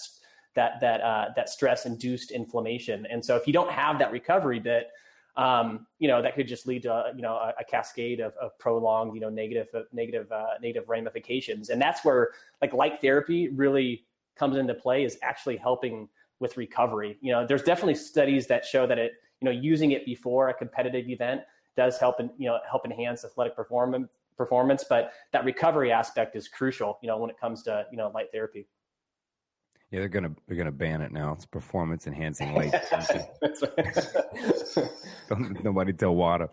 [0.59, 3.07] that that uh, that stress induced inflammation.
[3.09, 4.89] And so if you don't have that recovery bit,
[5.37, 8.57] um, you know that could just lead to you know a, a cascade of, of,
[8.59, 11.69] prolonged you know negative uh, negative uh, negative ramifications.
[11.69, 16.09] And that's where like light therapy really comes into play is actually helping
[16.41, 17.17] with recovery.
[17.21, 20.53] You know, there's definitely studies that show that it you know using it before a
[20.53, 21.41] competitive event
[21.77, 26.47] does help and you know help enhance athletic performance performance, but that recovery aspect is
[26.47, 28.65] crucial, you know, when it comes to, you know, light therapy.
[29.91, 31.33] Yeah, they're gonna they're gonna ban it now.
[31.33, 32.73] It's performance enhancing light.
[35.63, 36.49] Nobody tell WADA.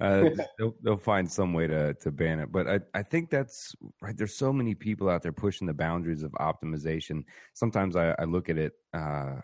[0.00, 2.50] Uh, they'll, they'll find some way to to ban it.
[2.50, 4.16] But I, I think that's right.
[4.16, 7.24] There's so many people out there pushing the boundaries of optimization.
[7.54, 8.72] Sometimes I, I look at it.
[8.94, 9.36] Uh,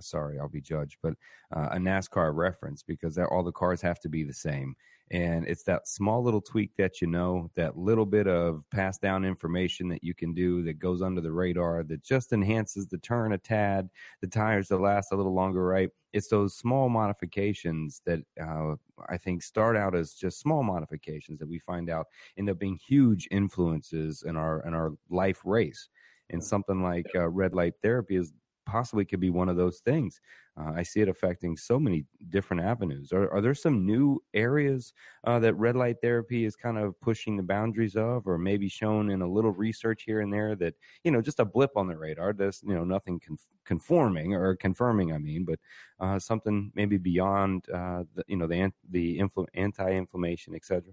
[0.00, 1.14] sorry, I'll be judged, but
[1.54, 4.74] uh, a NASCAR reference because all the cars have to be the same.
[5.10, 9.24] And it's that small little tweak that you know, that little bit of pass down
[9.24, 13.32] information that you can do that goes under the radar that just enhances the turn
[13.32, 13.88] a tad,
[14.20, 15.88] the tires that last a little longer, right?
[16.12, 18.74] It's those small modifications that uh,
[19.08, 22.78] I think start out as just small modifications that we find out end up being
[22.86, 25.88] huge influences in our in our life race.
[26.30, 28.32] And something like uh, red light therapy is
[28.68, 30.20] possibly could be one of those things.
[30.60, 33.12] Uh, I see it affecting so many different avenues.
[33.12, 34.92] Are, are there some new areas
[35.24, 39.10] uh, that red light therapy is kind of pushing the boundaries of, or maybe shown
[39.10, 41.96] in a little research here and there that you know just a blip on the
[41.96, 42.32] radar?
[42.32, 45.12] That's you know nothing conf- conforming or confirming.
[45.12, 45.58] I mean, but
[46.00, 50.92] uh, something maybe beyond uh, the you know the the infl- anti-inflammation, etc.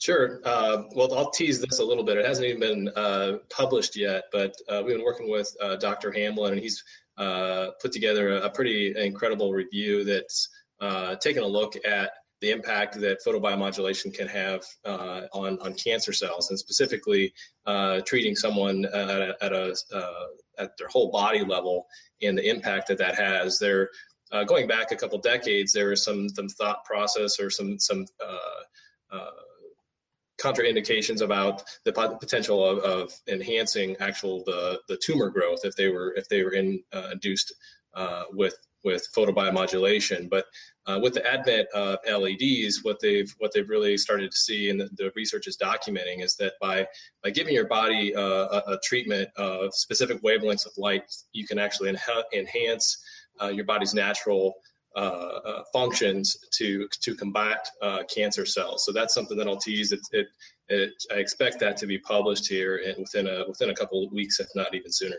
[0.00, 0.40] Sure.
[0.46, 2.16] Uh, well, I'll tease this a little bit.
[2.16, 6.10] It hasn't even been uh, published yet, but uh, we've been working with uh, Dr.
[6.10, 6.82] Hamblin, and he's
[7.18, 10.48] uh, put together a, a, pretty incredible review that's
[10.80, 16.48] uh, taken a look at the impact that photobiomodulation can have on, on cancer cells,
[16.48, 17.30] and specifically
[18.06, 19.76] treating someone at, a, at, a,
[20.58, 21.86] at their whole body level
[22.22, 23.58] and the impact that that has.
[23.58, 23.90] There,
[24.46, 28.06] going back a couple decades, there was some some thought process or some some
[30.42, 36.14] contraindications about the potential of, of, enhancing actual the, the tumor growth if they were
[36.16, 37.54] if they were in, uh, induced
[37.94, 40.30] uh, with with photobiomodulation.
[40.30, 40.46] But
[40.86, 44.80] uh, with the advent of LEDs, what they've what they've really started to see, and
[44.80, 46.86] the, the research is documenting, is that by
[47.22, 51.58] by giving your body uh, a, a, treatment of specific wavelengths of light, you can
[51.58, 51.94] actually
[52.32, 53.04] enhance
[53.40, 54.54] uh, your body's natural
[54.96, 58.84] uh, uh, functions to to combat uh, cancer cells.
[58.84, 59.92] So that's something that I'll tease.
[59.92, 60.26] It, it,
[60.68, 64.40] it, I expect that to be published here within a within a couple of weeks,
[64.40, 65.16] if not even sooner.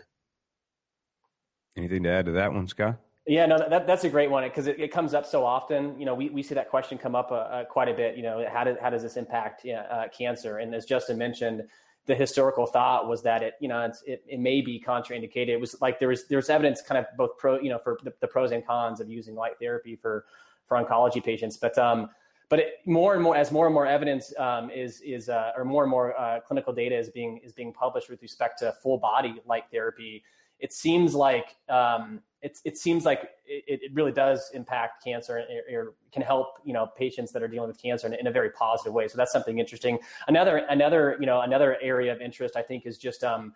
[1.76, 2.98] Anything to add to that one, Scott?
[3.26, 5.98] Yeah, no, that, that's a great one because it, it, comes up so often.
[5.98, 8.16] You know, we, we see that question come up uh, uh, quite a bit.
[8.16, 10.58] You know, how, did, how does this impact uh, cancer?
[10.58, 11.62] And as Justin mentioned,
[12.06, 15.48] the historical thought was that it, you know, it, it may be contraindicated.
[15.48, 18.12] It was like there was there's evidence kind of both pro, you know, for the,
[18.20, 20.24] the pros and cons of using light therapy for
[20.66, 21.56] for oncology patients.
[21.56, 22.10] But um,
[22.48, 25.64] but it, more and more as more and more evidence um, is is uh, or
[25.64, 28.98] more and more uh, clinical data is being is being published with respect to full
[28.98, 30.22] body light therapy
[30.62, 35.94] it seems like um, it, it seems like it, it really does impact cancer or,
[36.12, 38.92] can help you know patients that are dealing with cancer in, in, a very positive
[38.92, 39.08] way.
[39.08, 39.98] So that's something interesting.
[40.28, 43.54] Another another you know another area of interest I think is just um,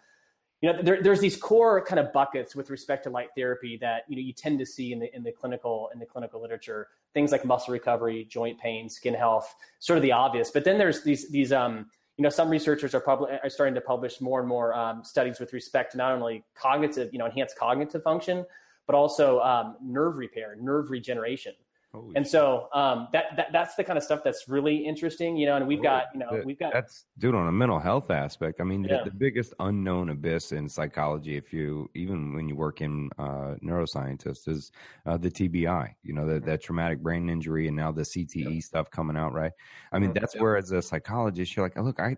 [0.62, 4.04] you know there, there's these core kind of buckets with respect to light therapy that
[4.08, 6.88] you know you tend to see in the in the clinical in the clinical literature
[7.12, 10.50] things like muscle recovery, joint pain, skin health, sort of the obvious.
[10.50, 13.80] But then there's these these um, you know, some researchers are, pub- are starting to
[13.80, 17.58] publish more and more um, studies with respect to not only cognitive, you know, enhanced
[17.58, 18.46] cognitive function,
[18.86, 21.52] but also um, nerve repair, nerve regeneration.
[21.96, 25.46] Holy and so um, that, that that's the kind of stuff that's really interesting, you
[25.46, 25.56] know.
[25.56, 28.60] And we've got you know we've got that's dude on a mental health aspect.
[28.60, 28.98] I mean, yeah.
[28.98, 33.54] the, the, biggest unknown abyss in psychology, if you even when you work in uh,
[33.64, 34.72] neuroscientists, is
[35.06, 35.94] uh, the TBI.
[36.02, 38.60] You know, that that traumatic brain injury, and now the CTE yeah.
[38.60, 39.32] stuff coming out.
[39.32, 39.52] Right.
[39.92, 40.42] I mean, that's yeah.
[40.42, 42.16] where as a psychologist, you're like, look, I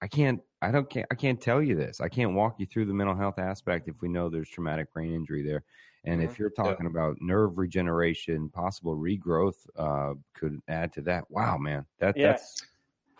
[0.00, 2.00] I can't I don't can't I can't tell you this.
[2.00, 5.12] I can't walk you through the mental health aspect if we know there's traumatic brain
[5.12, 5.64] injury there.
[6.04, 6.30] And mm-hmm.
[6.30, 6.90] if you're talking yeah.
[6.90, 11.30] about nerve regeneration, possible regrowth uh, could add to that.
[11.30, 12.32] Wow, man, that yeah.
[12.32, 12.62] that's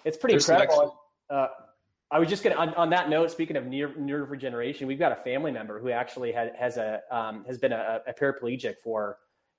[0.05, 1.01] it's pretty incredible.
[1.29, 1.49] Uh,
[2.11, 3.31] I was just going to on, on, that note.
[3.31, 7.03] Speaking of nerve, nerve regeneration, we've got a family member who actually had, has a
[7.11, 9.19] um, has been a, a, paraplegic for,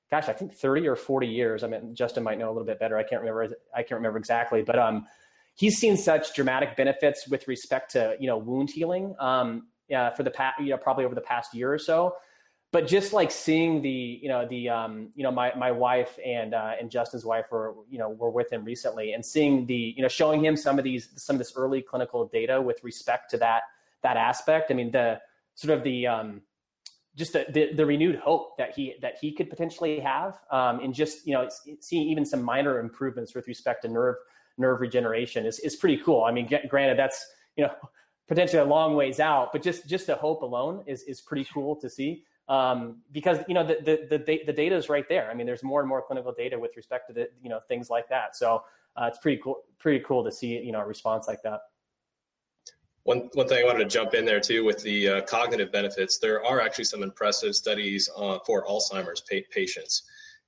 [0.10, 1.64] gosh, I think thirty or forty years.
[1.64, 2.98] I mean, Justin might know a little bit better.
[2.98, 3.56] I can't remember.
[3.76, 5.06] I can't remember exactly, but um,
[5.54, 9.16] he's seen such dramatic benefits with respect to you know wound healing.
[9.20, 12.16] Um, yeah, for the past, you know, probably over the past year or so
[12.72, 16.54] but just like seeing the you know the um, you know my my wife and
[16.54, 20.02] uh, and Justin's wife were you know were with him recently and seeing the you
[20.02, 23.38] know showing him some of these some of this early clinical data with respect to
[23.38, 23.64] that
[24.04, 24.72] that aspect.
[24.72, 25.20] I mean the
[25.56, 26.42] sort of the um,
[27.16, 30.94] just the, the, the renewed hope that he that he could potentially have um, and
[30.94, 31.50] just you know
[31.82, 34.16] seeing even some minor improvements with respect to nerve
[34.58, 36.24] nerve regeneration is is pretty cool.
[36.24, 37.74] I mean, granted that's you know
[38.28, 41.76] potentially a long ways out, but just just the hope alone is is pretty cool
[41.78, 42.26] to see.
[42.50, 43.76] Um, because you know the,
[44.10, 45.30] the, the the data is right there.
[45.30, 47.90] I mean, there's more and more clinical data with respect to the you know things
[47.90, 48.36] like that.
[48.36, 48.64] So
[48.98, 51.62] uh, it's pretty cool pretty cool to see you know a response like that.
[53.04, 56.20] One, one thing I wanted to jump in there too with the uh, cognitive benefits,
[56.20, 60.04] there are actually some impressive studies uh, for Alzheimer's pa- patients.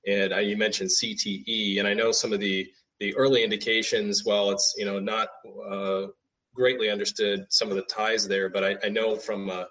[0.06, 2.68] And uh, you mentioned CTE, and I know some of the,
[3.00, 5.30] the early indications, while it's you know not
[5.70, 6.08] uh,
[6.54, 9.68] greatly understood some of the ties there, but I, I know from a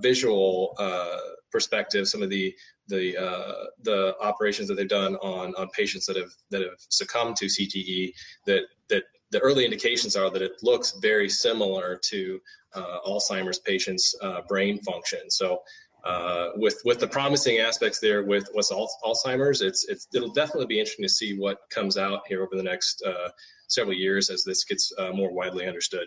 [0.00, 1.18] visual uh,
[1.50, 2.54] perspective, some of the
[2.88, 7.36] the uh, the operations that they've done on on patients that have that have succumbed
[7.36, 8.12] to CTE
[8.46, 12.40] that that the early indications are that it looks very similar to
[12.74, 15.30] uh, Alzheimer's patients' uh, brain function.
[15.30, 15.62] So,
[16.04, 20.78] uh, with with the promising aspects there with what's Alzheimer's, it's, it's it'll definitely be
[20.78, 23.28] interesting to see what comes out here over the next uh,
[23.68, 26.06] several years as this gets uh, more widely understood.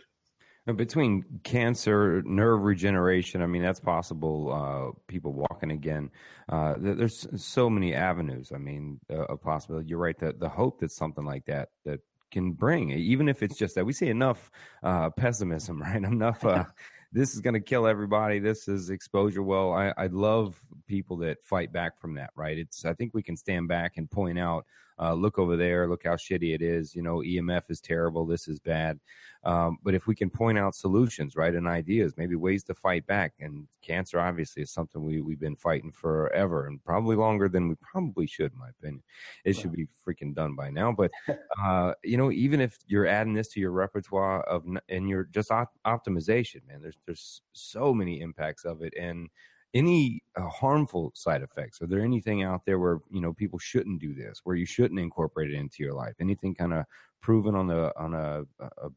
[0.74, 4.52] Between cancer, nerve regeneration, I mean that's possible.
[4.52, 6.10] Uh, people walking again.
[6.50, 8.52] there's so many avenues.
[8.54, 9.90] I mean, of possibility.
[9.90, 10.18] You're right.
[10.18, 12.00] That the hope that something like that that
[12.32, 14.52] can bring, even if it's just that we see enough
[14.84, 16.04] uh, pessimism, right?
[16.04, 16.46] Enough.
[16.46, 16.66] Uh,
[17.12, 18.40] this is going to kill everybody.
[18.40, 19.42] This is exposure.
[19.42, 22.58] Well, I, I love people that fight back from that, right?
[22.58, 24.66] It's I think we can stand back and point out,
[25.00, 26.94] uh, look over there, look how shitty it is.
[26.94, 28.26] You know, EMF is terrible.
[28.26, 29.00] This is bad.
[29.46, 33.06] Um, but if we can point out solutions, right, and ideas, maybe ways to fight
[33.06, 37.70] back, and cancer obviously is something we we've been fighting forever and probably longer than
[37.70, 39.04] we probably should, in my opinion.
[39.46, 40.92] It should be freaking done by now.
[40.92, 41.12] But
[41.64, 45.52] uh, you know, even if you're adding this to your repertoire of and you're just
[45.52, 49.30] op- optimization, man, there's there's so many impacts of it and
[49.76, 54.00] any uh, harmful side effects are there anything out there where you know people shouldn't
[54.00, 56.86] do this where you shouldn't incorporate it into your life anything kind of
[57.22, 58.90] proven on the on a, a,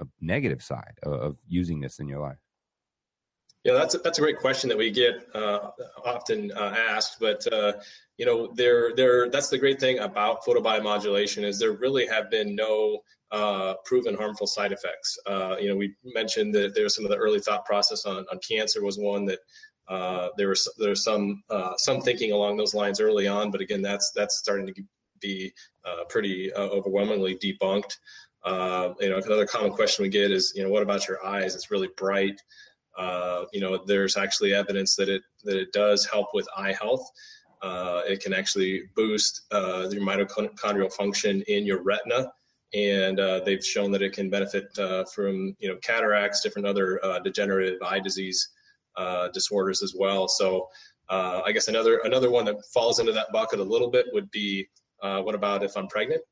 [0.00, 2.38] a negative side of, of, using this in your life?
[3.66, 5.70] Yeah, that's a, that's a great question that we get uh,
[6.04, 7.16] often uh, asked.
[7.18, 7.72] But uh,
[8.16, 12.54] you know, there there that's the great thing about photobiomodulation is there really have been
[12.54, 13.00] no
[13.32, 15.18] uh, proven harmful side effects.
[15.26, 18.24] Uh, you know, we mentioned that there was some of the early thought process on,
[18.30, 19.40] on cancer was one that
[19.88, 21.42] uh, there was there was some
[21.76, 24.74] some thinking along those lines early on, but again, that's that's starting to
[25.20, 25.52] be
[26.08, 27.96] pretty overwhelmingly debunked.
[28.46, 31.56] Uh, you know, another common question we get is, you know, what about your eyes?
[31.56, 32.40] It's really bright.
[32.96, 37.10] Uh, you know, there's actually evidence that it that it does help with eye health.
[37.60, 42.30] Uh, it can actually boost uh, your mitochondrial function in your retina,
[42.72, 47.00] and uh, they've shown that it can benefit uh, from you know cataracts, different other
[47.24, 48.48] degenerative eye disease
[49.34, 50.28] disorders as well.
[50.28, 50.68] So,
[51.10, 54.68] I guess another another one that falls into that bucket a little bit would be,
[55.00, 56.22] what about if I'm pregnant?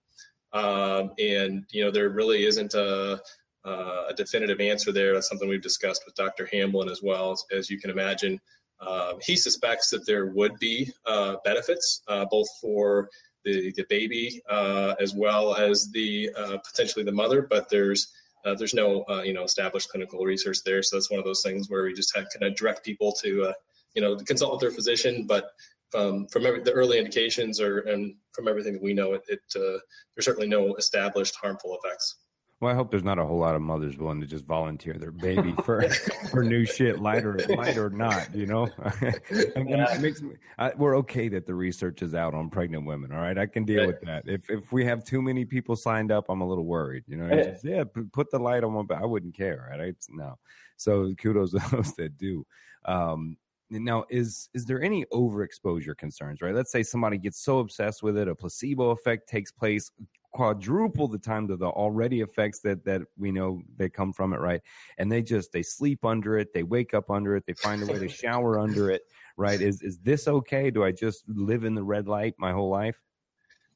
[0.55, 3.21] Um, and you know there really isn't a,
[3.65, 5.13] a, definitive answer there.
[5.13, 6.49] That's something we've discussed with Dr.
[6.53, 7.33] Hamblin as well.
[7.33, 8.41] As, as you can imagine,
[8.81, 13.09] um, he suspects that there would be uh, benefits uh, both for
[13.45, 18.13] the, the baby uh, as well as the uh, potentially the mother, but there's
[18.45, 20.83] uh, there's no uh, you know established clinical research there.
[20.83, 23.53] So that's one of those things where we just have kind of direct people to
[23.95, 25.51] you know consult with their physician, but
[25.95, 29.41] um, from every, the early indications or and from everything that we know, it, it
[29.57, 29.79] uh,
[30.15, 32.17] there's certainly no established harmful effects.
[32.61, 35.11] Well, I hope there's not a whole lot of mothers willing to just volunteer their
[35.11, 35.89] baby for
[36.31, 38.35] for new shit, light or light or not.
[38.35, 38.69] You know,
[39.31, 39.99] yeah.
[40.01, 43.13] makes me, I, we're okay that the research is out on pregnant women.
[43.13, 43.89] All right, I can deal right.
[43.89, 44.23] with that.
[44.27, 47.05] If if we have too many people signed up, I'm a little worried.
[47.07, 49.69] You know, just, yeah, put the light on one, but I wouldn't care.
[49.71, 49.81] Right?
[49.81, 50.39] I, no.
[50.77, 52.47] So kudos to those that do.
[52.87, 53.37] Um,
[53.71, 56.55] now is is there any overexposure concerns right?
[56.55, 59.91] Let's say somebody gets so obsessed with it a placebo effect takes place
[60.33, 64.41] quadruple the time to the already effects that that we know they come from it
[64.41, 64.61] right?
[64.99, 67.87] And they just they sleep under it they wake up under it they find a
[67.87, 69.03] way to shower under it
[69.37, 69.61] right?
[69.61, 70.71] Is is this okay?
[70.71, 73.01] Do i just live in the red light my whole life?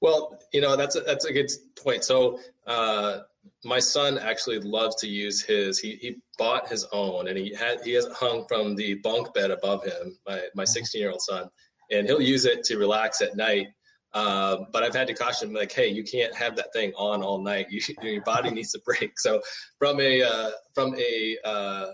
[0.00, 2.04] Well you know that's a, that's a good point.
[2.04, 3.20] So uh
[3.64, 5.78] my son actually loves to use his.
[5.78, 9.32] He he bought his own, and he had he has it hung from the bunk
[9.34, 10.18] bed above him.
[10.26, 10.66] My my mm-hmm.
[10.66, 11.48] 16 year old son,
[11.90, 13.68] and he'll use it to relax at night.
[14.14, 17.22] Uh, but I've had to caution him, like, hey, you can't have that thing on
[17.22, 17.66] all night.
[17.70, 19.18] You, your body needs to break.
[19.18, 19.42] So
[19.78, 21.86] from a uh, from a uh,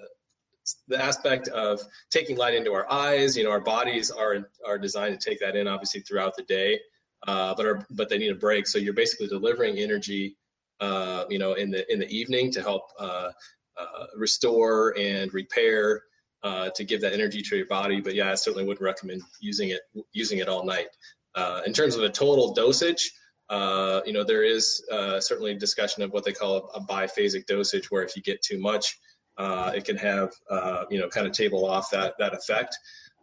[0.89, 1.81] the aspect of
[2.11, 5.57] taking light into our eyes, you know, our bodies are are designed to take that
[5.57, 6.79] in, obviously, throughout the day.
[7.27, 8.67] Uh, but are, but they need a break.
[8.67, 10.37] So you're basically delivering energy
[10.81, 13.31] uh, you know, in the in the evening to help uh,
[13.77, 16.03] uh, restore and repair
[16.43, 18.01] uh, to give that energy to your body.
[18.01, 19.81] But yeah, I certainly wouldn't recommend using it
[20.13, 20.89] using it all night.
[21.35, 23.11] Uh, in terms of a total dosage,
[23.49, 24.83] uh, you know, there is
[25.21, 28.61] certainly discussion of what they call a, a, biphasic dosage, where if you get too
[28.61, 28.97] much,
[29.39, 30.33] it can have
[30.91, 32.77] you know kind of table off that that effect.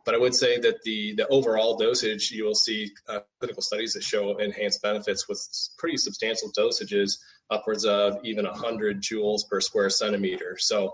[0.05, 3.93] but I would say that the the overall dosage, you will see uh, clinical studies
[3.93, 5.41] that show enhanced benefits with
[5.77, 7.17] pretty substantial dosages,
[7.51, 10.57] upwards of even 100 joules per square centimeter.
[10.57, 10.93] So,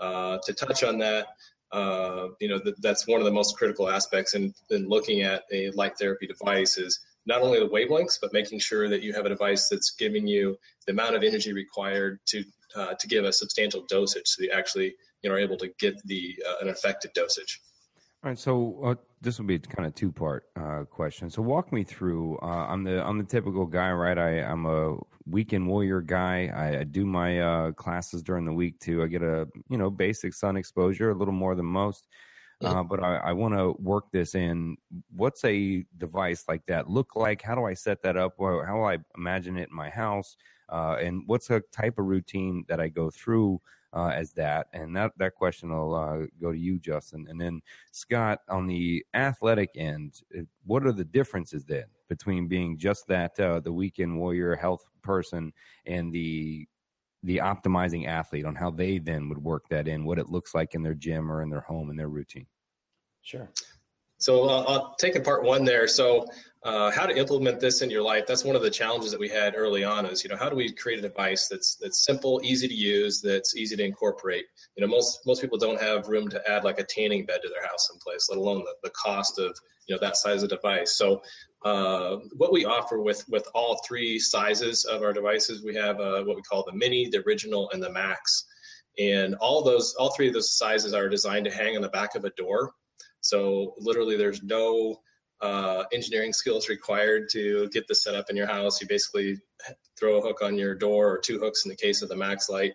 [0.00, 1.26] uh, to touch on that,
[1.72, 5.42] uh, you know, th- that's one of the most critical aspects in, in looking at
[5.52, 9.26] a light therapy device is not only the wavelengths, but making sure that you have
[9.26, 12.44] a device that's giving you the amount of energy required to
[12.76, 15.94] uh, to give a substantial dosage, so you actually you know are able to get
[16.06, 17.60] the uh, an effective dosage.
[18.22, 21.30] All right, so uh, this will be kind of two part uh, question.
[21.30, 22.38] So walk me through.
[22.42, 24.18] Uh, I'm the I'm the typical guy, right?
[24.18, 24.96] I I'm a
[25.28, 26.50] weekend warrior guy.
[26.54, 29.02] I, I do my uh, classes during the week too.
[29.02, 32.06] I get a you know basic sun exposure, a little more than most.
[32.62, 34.78] Uh, but I, I want to work this in.
[35.14, 37.42] What's a device like that look like?
[37.42, 38.34] How do I set that up?
[38.38, 40.36] How do I imagine it in my house?
[40.70, 43.60] Uh, and what's a type of routine that I go through
[43.92, 44.68] uh, as that?
[44.72, 47.26] And that that question will uh, go to you, Justin.
[47.28, 47.60] And then
[47.92, 50.22] Scott, on the athletic end,
[50.64, 55.52] what are the differences then between being just that uh, the weekend warrior health person
[55.86, 56.66] and the
[57.22, 60.74] the optimizing athlete on how they then would work that in, what it looks like
[60.74, 62.46] in their gym or in their home in their routine.
[63.22, 63.50] Sure.
[64.18, 65.86] So uh, I'll take in part one there.
[65.86, 66.26] So
[66.62, 68.26] uh, how to implement this in your life?
[68.26, 70.06] That's one of the challenges that we had early on.
[70.06, 73.20] Is you know how do we create a device that's that's simple, easy to use,
[73.20, 74.46] that's easy to incorporate.
[74.76, 77.48] You know most most people don't have room to add like a tanning bed to
[77.48, 80.96] their house someplace, let alone the, the cost of you know that size of device.
[80.96, 81.20] So
[81.66, 86.22] uh, what we offer with with all three sizes of our devices, we have uh,
[86.22, 88.46] what we call the mini, the original, and the max.
[89.00, 92.14] And all those, all three of those sizes are designed to hang on the back
[92.14, 92.70] of a door.
[93.20, 95.00] So literally, there's no
[95.40, 98.80] uh, engineering skills required to get this set up in your house.
[98.80, 99.36] You basically
[99.98, 102.48] throw a hook on your door or two hooks in the case of the max
[102.48, 102.74] light,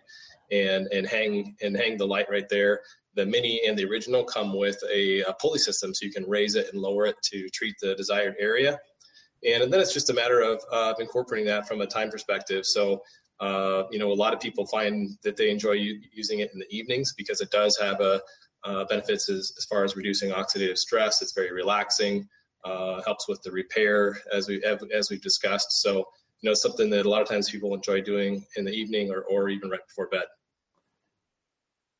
[0.50, 2.82] and and hang and hang the light right there
[3.14, 6.54] the mini and the original come with a, a, pulley system so you can raise
[6.54, 8.78] it and lower it to treat the desired area.
[9.44, 12.64] And, and then it's just a matter of uh, incorporating that from a time perspective.
[12.64, 13.02] So
[13.40, 16.60] uh, you know a lot of people find that they enjoy u- using it in
[16.60, 18.20] the evenings because it does have a
[18.64, 21.20] uh, benefits as, as far as reducing oxidative stress.
[21.20, 22.28] It's very relaxing
[22.64, 25.82] uh, helps with the repair as we as we've discussed.
[25.82, 26.06] So
[26.40, 29.22] you know something that a lot of times people enjoy doing in the evening or,
[29.22, 30.24] or even right before bed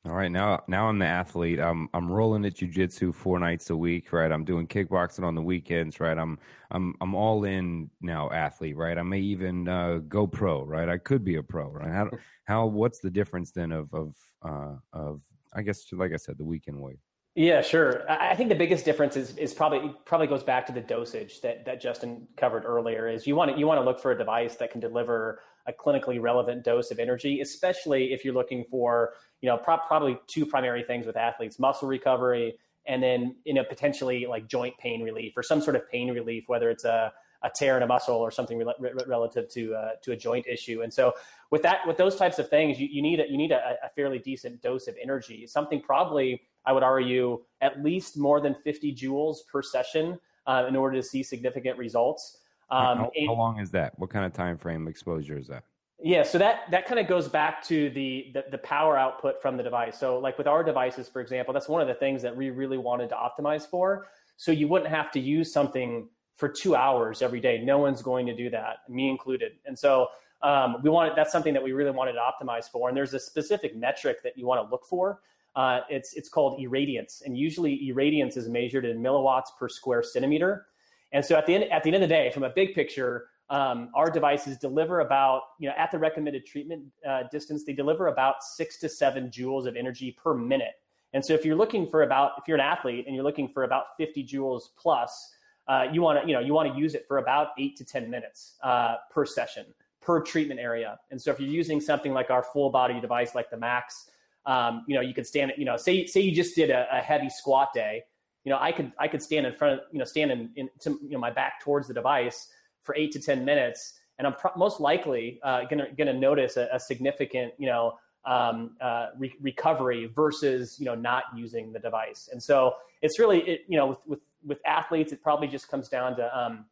[0.05, 1.61] all right, now now I'm the athlete.
[1.61, 4.32] I'm I'm rolling at jujitsu four nights a week, right?
[4.32, 6.18] I'm doing kickboxing on the weekends, right?
[6.18, 6.40] I'm
[6.72, 8.98] I'm I'm all in now, athlete, right?
[8.98, 10.88] I may even uh, go pro, right?
[10.88, 11.92] I could be a pro, right?
[11.92, 12.11] How
[12.46, 15.22] how what's the difference then of of uh, of
[15.55, 16.98] I guess like I said, the weekend weight.
[17.35, 18.05] Yeah, sure.
[18.11, 21.64] I think the biggest difference is is probably probably goes back to the dosage that
[21.64, 23.09] that Justin covered earlier.
[23.09, 25.72] Is you want to you want to look for a device that can deliver a
[25.72, 30.45] clinically relevant dose of energy, especially if you're looking for you know pro- probably two
[30.45, 32.55] primary things with athletes: muscle recovery
[32.87, 36.45] and then you know potentially like joint pain relief or some sort of pain relief,
[36.49, 37.11] whether it's a
[37.45, 40.47] a tear in a muscle or something re- re- relative to uh, to a joint
[40.47, 40.83] issue.
[40.83, 41.14] And so
[41.53, 43.90] with that with those types of things, you, you need a, you need a, a
[43.94, 45.46] fairly decent dose of energy.
[45.46, 50.74] Something probably I would argue at least more than 50 joules per session uh, in
[50.74, 52.38] order to see significant results.
[52.70, 53.92] Um, how, how, long is that?
[53.98, 55.64] What kind of time frame exposure is that?
[56.03, 59.59] Yeah, so that that kind of goes back to the, the, the power output from
[59.59, 59.98] the device.
[60.00, 62.78] So, like with our devices, for example, that's one of the things that we really
[62.78, 64.09] wanted to optimize for.
[64.38, 67.62] So you wouldn't have to use something for two hours every day.
[67.62, 69.53] No one's going to do that, me included.
[69.66, 70.09] And so
[70.43, 72.88] um, we wanted that's something that we really wanted to optimize for.
[72.88, 75.20] And there's a specific metric that you want to look for.
[75.55, 80.66] Uh, it's it's called irradiance, and usually irradiance is measured in milliwatts per square centimeter.
[81.12, 83.26] And so at the end at the end of the day, from a big picture,
[83.51, 88.09] um, our devices deliver about you know at the recommended treatment uh, distance, they deliver
[88.09, 90.74] about six to seven joules of energy per minute.
[91.12, 93.64] And so if you're looking for about if you're an athlete and you're looking for
[93.64, 95.34] about 50 joules plus,
[95.68, 97.84] uh, you want to you know you want to use it for about eight to
[97.84, 99.66] 10 minutes uh, per session
[100.03, 100.98] per treatment area.
[101.11, 104.11] And so if you're using something like our full body device like the Max
[104.46, 107.00] um, you know, you could stand, you know, say say you just did a, a,
[107.00, 108.03] heavy squat day.
[108.44, 110.68] You know, I could I could stand in front of, you know, stand in, in
[110.80, 112.48] to, you know my back towards the device
[112.82, 116.68] for eight to ten minutes, and I'm pro- most likely uh, gonna gonna notice a,
[116.72, 122.28] a significant, you know, um, uh, re- recovery versus you know not using the device.
[122.32, 125.88] And so it's really it, you know with, with with athletes, it probably just comes
[125.88, 126.64] down to um,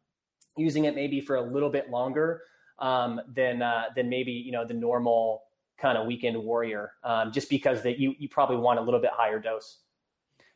[0.57, 2.41] using it maybe for a little bit longer
[2.81, 5.43] um, than uh, than maybe you know the normal
[5.79, 9.11] kind of weekend warrior, um, just because that you you probably want a little bit
[9.13, 9.79] higher dose.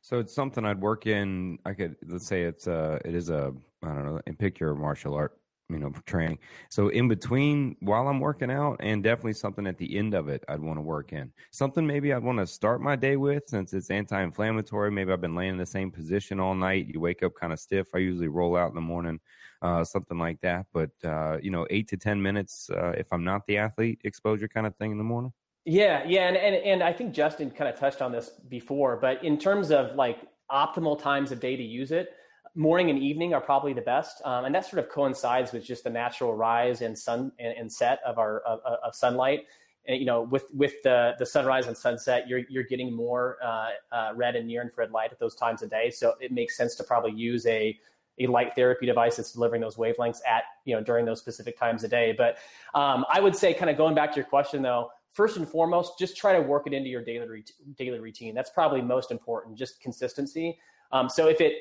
[0.02, 1.58] So it's something I'd work in.
[1.66, 3.54] I could let's say it's a it is a
[3.84, 5.38] I don't know and pick your martial art
[5.70, 6.38] you know training.
[6.70, 10.44] So in between while I'm working out, and definitely something at the end of it,
[10.48, 13.74] I'd want to work in something maybe I'd want to start my day with since
[13.74, 14.92] it's anti-inflammatory.
[14.92, 16.88] Maybe I've been laying in the same position all night.
[16.88, 17.88] You wake up kind of stiff.
[17.94, 19.20] I usually roll out in the morning,
[19.62, 20.68] uh, something like that.
[20.74, 24.48] But uh, you know, eight to ten minutes uh, if I'm not the athlete exposure
[24.48, 25.34] kind of thing in the morning.
[25.68, 29.24] Yeah, yeah, and, and and I think Justin kind of touched on this before, but
[29.24, 30.20] in terms of like
[30.52, 32.14] optimal times of day to use it,
[32.56, 35.84] morning and evening are probably the best, um, and that sort of coincides with just
[35.84, 39.46] the natural rise and sun and, and set of our of, of, sunlight.
[39.88, 43.70] And, you know, with with the the sunrise and sunset, you're you're getting more uh,
[43.92, 46.76] uh, red and near infrared light at those times of day, so it makes sense
[46.76, 47.78] to probably use a
[48.20, 51.84] a light therapy device that's delivering those wavelengths at you know during those specific times
[51.84, 52.16] a day.
[52.18, 52.38] But
[52.74, 56.00] um, I would say, kind of going back to your question though, first and foremost,
[56.00, 57.44] just try to work it into your daily
[57.78, 58.34] daily routine.
[58.34, 59.58] That's probably most important.
[59.58, 60.58] Just consistency.
[60.92, 61.54] Um, so if it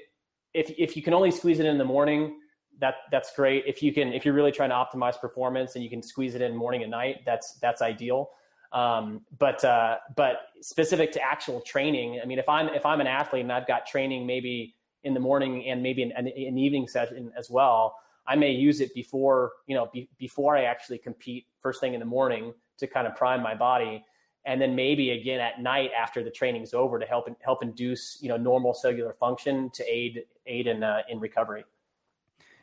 [0.54, 2.38] if if you can only squeeze it in the morning,
[2.80, 3.64] that that's great.
[3.66, 6.40] If you can, if you're really trying to optimize performance and you can squeeze it
[6.40, 8.30] in morning and night, that's that's ideal.
[8.72, 13.06] Um, but uh, but specific to actual training, I mean, if I'm if I'm an
[13.06, 16.88] athlete and I've got training maybe in the morning and maybe an, an, an evening
[16.88, 17.96] session as well,
[18.26, 22.00] I may use it before you know be, before I actually compete first thing in
[22.00, 24.04] the morning to kind of prime my body
[24.46, 28.28] and then maybe again at night after the training's over to help help induce you
[28.28, 31.64] know normal cellular function to aid aid in uh, in recovery.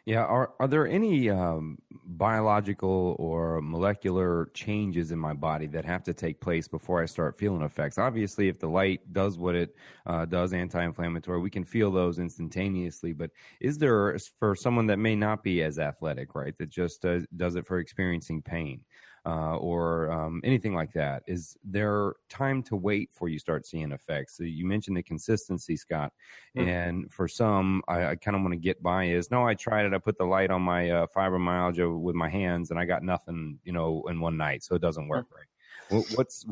[0.05, 6.03] Yeah, are are there any um, biological or molecular changes in my body that have
[6.05, 7.99] to take place before I start feeling effects?
[7.99, 9.75] Obviously, if the light does what it
[10.07, 13.13] uh, does, anti-inflammatory, we can feel those instantaneously.
[13.13, 13.29] But
[13.59, 17.05] is there for someone that may not be as athletic, right, that just
[17.37, 18.83] does it for experiencing pain?
[19.25, 21.23] Uh, or um, anything like that?
[21.27, 24.37] Is there time to wait before you start seeing effects?
[24.37, 26.13] So you mentioned the consistency, Scott,
[26.57, 26.67] mm-hmm.
[26.67, 29.05] and for some, I, I kind of want to get by.
[29.05, 29.93] Is no, I tried it.
[29.93, 33.59] I put the light on my uh, fibromyalgia with my hands, and I got nothing,
[33.63, 35.35] you know, in one night, so it doesn't work mm-hmm.
[35.35, 35.45] right
[36.15, 36.45] what's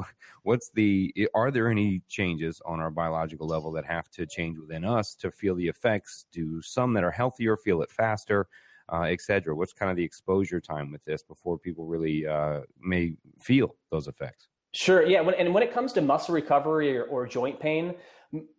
[0.44, 4.84] what's the are there any changes on our biological level that have to change within
[4.84, 8.48] us to feel the effects do some that are healthier feel it faster
[8.92, 9.56] uh, etc.
[9.56, 14.08] What's kind of the exposure time with this before people really uh, may feel those
[14.08, 14.48] effects?
[14.74, 15.06] Sure.
[15.06, 15.22] Yeah.
[15.22, 17.96] When, and when it comes to muscle recovery or, or joint pain,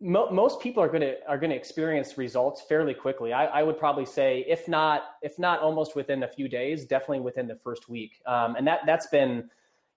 [0.01, 3.33] mo- most people are going to are going to experience results fairly quickly.
[3.33, 7.21] I, I, would probably say, if not if not almost within a few days, definitely
[7.21, 8.21] within the first week.
[8.27, 9.49] Um, and that that's been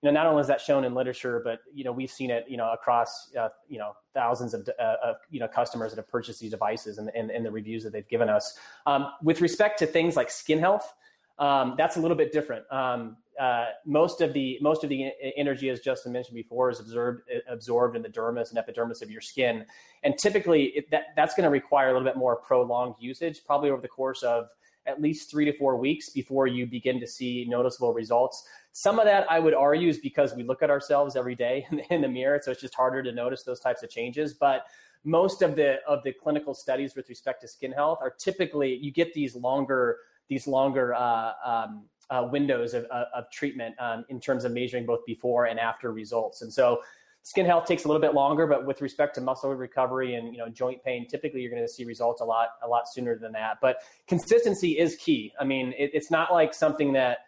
[0.04, 2.44] you know, not only is that shown in literature, but you know, we've seen it,
[2.50, 6.10] you know, across, uh, you know, thousands of, uh, of, you know, customers that have
[6.10, 8.58] purchased these devices and, and, and the reviews that they've given us.
[8.86, 10.94] Um, with respect to things like skin health,
[11.40, 12.70] um, that's a little bit different.
[12.70, 17.22] Um, uh, most of the most of the energy, as Justin mentioned before, is absorbed
[17.48, 19.66] absorbed in the dermis and epidermis of your skin,
[20.04, 23.72] and typically it, that that's going to require a little bit more prolonged usage, probably
[23.72, 24.50] over the course of
[24.86, 28.48] at least three to four weeks before you begin to see noticeable results.
[28.72, 32.02] Some of that I would argue is because we look at ourselves every day in
[32.02, 34.34] the mirror, so it's just harder to notice those types of changes.
[34.34, 34.66] But
[35.04, 38.92] most of the of the clinical studies with respect to skin health are typically you
[38.92, 39.98] get these longer
[40.30, 45.06] these longer uh, um, uh, windows of, of treatment um, in terms of measuring both
[45.06, 46.42] before and after results.
[46.42, 46.82] And so
[47.26, 50.38] Skin health takes a little bit longer, but with respect to muscle recovery and you
[50.38, 53.32] know joint pain, typically you're going to see results a lot a lot sooner than
[53.32, 53.60] that.
[53.62, 55.34] But consistency is key.
[55.40, 57.20] I mean, it, it's not like something that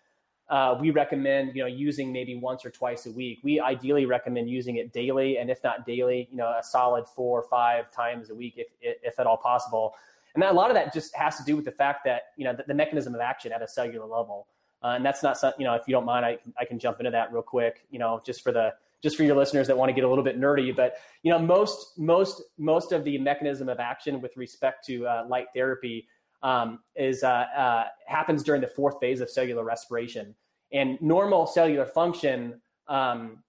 [0.49, 3.39] uh, we recommend you know using maybe once or twice a week.
[3.41, 7.39] We ideally recommend using it daily, and if not daily, you know a solid four
[7.39, 9.95] or five times a week, if if at all possible.
[10.33, 12.43] And that, a lot of that just has to do with the fact that you
[12.43, 14.47] know the, the mechanism of action at a cellular level.
[14.83, 16.99] Uh, and that's not something, you know, if you don't mind, I, I can jump
[16.99, 18.71] into that real quick, you know, just for the,
[19.05, 21.37] just for your listeners that want to get a little bit nerdy, but you know,
[21.37, 26.07] most most most of the mechanism of action with respect to uh, light therapy
[26.41, 30.33] um, is uh, uh, happens during the fourth phase of cellular respiration.
[30.73, 33.43] And normal cellular function, um,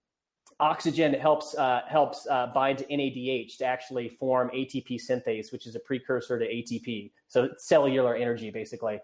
[0.60, 5.74] oxygen helps uh, helps uh, bind to NADH to actually form ATP synthase, which is
[5.74, 7.12] a precursor to ATP.
[7.28, 9.00] So cellular energy, basically.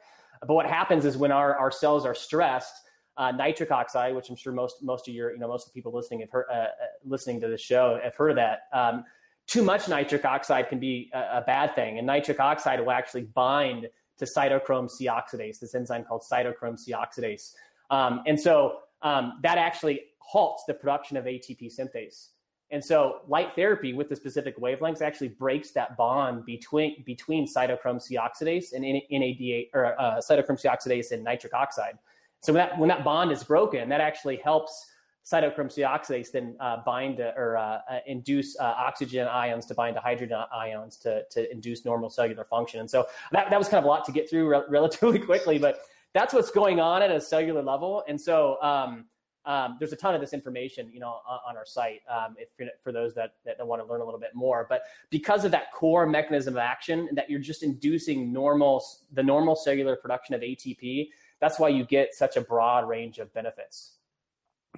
[0.46, 2.74] But what happens is when our, our cells are stressed,
[3.16, 5.78] uh, nitric oxide, which I'm sure most most of your you know most of the
[5.78, 6.68] people listening have heard uh, uh,
[7.04, 8.62] listening to the show have heard of that.
[8.72, 9.04] Um,
[9.46, 13.22] too much nitric oxide can be a, a, bad thing, and nitric oxide will actually
[13.22, 13.88] bind
[14.18, 17.52] to cytochrome C oxidase, this enzyme called cytochrome C oxidase,
[17.90, 22.28] um, and so um, that actually halts the production of ATP synthase.
[22.70, 28.00] And so light therapy with the specific wavelengths actually breaks that bond between between cytochrome
[28.00, 31.98] C oxidase and NADH or uh, cytochrome C oxidase and nitric oxide.
[32.42, 34.92] So when that when that bond is broken, that actually helps
[35.24, 39.74] cytochrome C oxidase then uh, bind to, or uh, uh, induce uh, oxygen ions to
[39.74, 42.80] bind to hydrogen ions to, to induce normal cellular function.
[42.80, 45.58] And so that, that was kind of a lot to get through re- relatively quickly,
[45.58, 45.82] but
[46.12, 48.02] that's what's going on at a cellular level.
[48.08, 49.04] And so um,
[49.44, 52.48] um, there's a ton of this information, you know, on, on our site um, if,
[52.82, 54.66] for those that, that want to learn a little bit more.
[54.68, 59.54] But because of that core mechanism of action, that you're just inducing normal the normal
[59.54, 61.08] cellular production of ATP,
[61.42, 63.96] that's why you get such a broad range of benefits.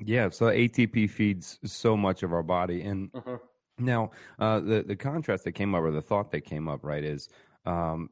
[0.03, 3.37] Yeah, so ATP feeds so much of our body, and mm-hmm.
[3.79, 4.11] now
[4.41, 7.29] uh, the the contrast that came up, or the thought that came up, right, is
[7.67, 8.09] um,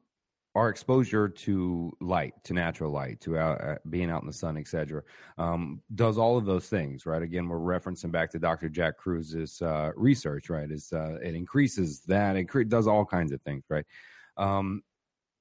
[0.54, 4.58] our exposure to light, to natural light, to out, uh, being out in the sun,
[4.58, 5.02] etc.,
[5.38, 7.22] um, does all of those things, right?
[7.22, 8.68] Again, we're referencing back to Dr.
[8.68, 10.70] Jack Kruse's uh, research, right?
[10.70, 13.86] Is uh, it increases that, it cre- does all kinds of things, right?
[14.36, 14.82] Um,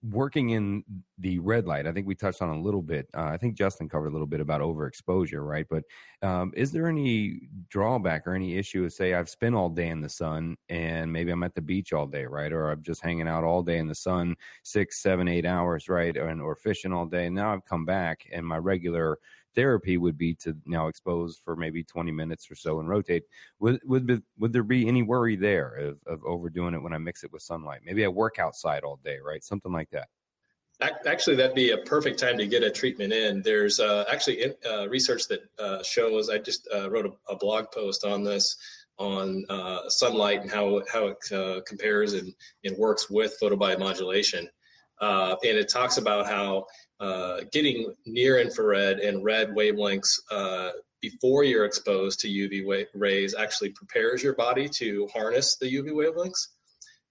[0.10, 0.84] working in
[1.20, 3.08] the red light, I think we touched on a little bit.
[3.16, 5.68] Uh, I think Justin covered a little bit about overexposure, right?
[5.70, 5.84] But
[6.22, 8.86] um, is there any drawback or any issue?
[8.86, 11.94] of Say I've spent all day in the sun and maybe I'm at the beach
[11.94, 12.52] all day, right?
[12.52, 16.16] Or I'm just hanging out all day in the sun, six, seven, eight hours, right?
[16.18, 17.28] And or fishing all day.
[17.28, 19.20] And now I've come back and my regular
[19.56, 23.24] therapy would be to now expose for maybe 20 minutes or so and rotate.
[23.60, 27.24] Would would would there be any worry there of, of overdoing it when I mix
[27.24, 27.82] it with sunlight?
[27.86, 29.44] Maybe I work outside all day, right?
[29.44, 30.08] Something like that.
[31.06, 33.44] Actually, that'd be a perfect time to get a treatment in.
[33.44, 36.30] There's uh, actually uh, research that uh, shows.
[36.30, 38.58] I just uh, wrote a, a, blog post on this
[38.98, 42.34] on uh, sunlight and how how it uh, compares and,
[42.64, 44.48] and works with photobiomodulation.
[45.00, 46.66] and it talks about how
[47.02, 50.70] uh, getting near infrared and red wavelengths uh,
[51.02, 56.50] before you're exposed to UV rays actually prepares your body to harness the UV wavelengths.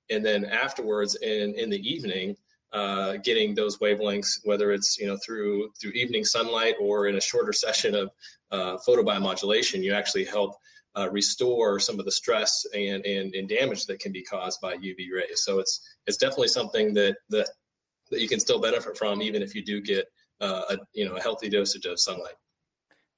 [0.08, 2.36] And then afterwards, in, in the evening,
[2.72, 7.20] uh, getting those wavelengths, whether it's you know through through evening sunlight or in a
[7.20, 8.10] shorter session of
[8.52, 10.54] uh, photobiomodulation, you actually help
[10.96, 14.76] uh, restore some of the stress and, and, and damage that can be caused by
[14.76, 15.42] UV rays.
[15.44, 17.48] So it's it's definitely something that that
[18.10, 20.06] that you can still benefit from, even if you do get
[20.40, 22.34] uh, a you know a healthy dosage of sunlight.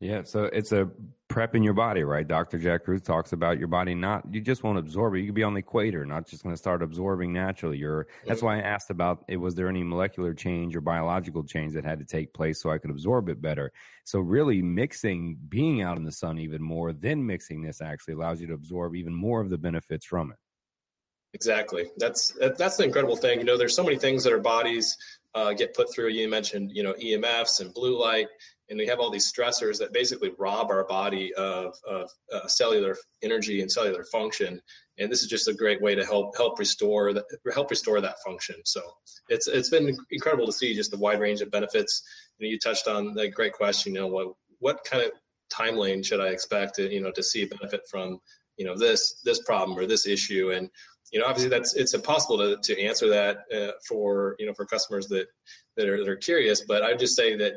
[0.03, 0.91] Yeah, so it's a
[1.29, 2.27] prep in your body, right?
[2.27, 2.59] Dr.
[2.59, 5.21] Jack Kruse talks about your body not you just won't absorb it.
[5.21, 7.79] You could be on the equator, not just going to start absorbing naturally.
[7.79, 8.47] You're that's mm-hmm.
[8.47, 12.01] why I asked about it was there any molecular change or biological change that had
[12.01, 13.71] to take place so I could absorb it better.
[14.03, 18.41] So really mixing being out in the sun even more, then mixing this actually allows
[18.41, 20.39] you to absorb even more of the benefits from it.
[21.35, 21.91] Exactly.
[21.97, 23.39] That's that's the incredible thing.
[23.39, 24.97] You know, there's so many things that our bodies
[25.35, 26.09] uh, get put through.
[26.09, 28.29] You mentioned, you know, EMFs and blue light,
[28.69, 32.97] and we have all these stressors that basically rob our body of, of uh, cellular
[33.23, 34.61] energy and cellular function.
[34.99, 37.25] And this is just a great way to help help restore that
[37.55, 38.57] help restore that function.
[38.67, 38.83] So
[39.29, 42.03] it's it's been incredible to see just the wide range of benefits.
[42.39, 43.95] You know, you touched on the great question.
[43.95, 45.13] You know, what what kind of
[45.51, 48.21] time lane should I expect to you know to see benefit from
[48.57, 50.69] you know this this problem or this issue and
[51.13, 54.65] you know, obviously that's it's impossible to, to answer that uh, for you know for
[54.65, 55.27] customers that
[55.77, 56.63] that are that are curious.
[56.67, 57.55] But I'd just say that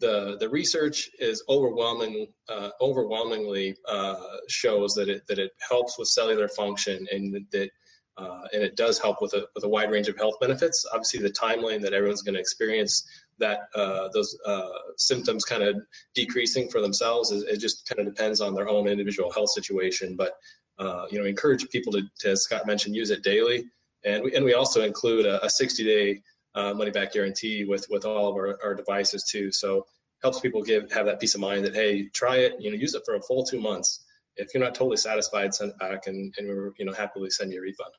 [0.00, 4.16] the the research is overwhelming uh, overwhelmingly uh,
[4.48, 7.70] shows that it that it helps with cellular function and that
[8.18, 10.84] uh, and it does help with a with a wide range of health benefits.
[10.92, 15.76] Obviously, the timeline that everyone's going to experience that uh, those uh, symptoms kind of
[16.14, 20.16] decreasing for themselves is, it just kind of depends on their own individual health situation.
[20.16, 20.32] But
[20.78, 23.66] uh, you know, encourage people to, to, as Scott mentioned, use it daily.
[24.04, 26.22] And we, and we also include a, a 60 day
[26.54, 29.50] uh, money back guarantee with, with all of our, our devices too.
[29.52, 29.86] So
[30.22, 32.94] helps people give, have that peace of mind that, hey, try it, you know, use
[32.94, 34.04] it for a full two months.
[34.36, 37.52] If you're not totally satisfied, send it back and, and we're, you know, happily send
[37.52, 37.92] you a refund.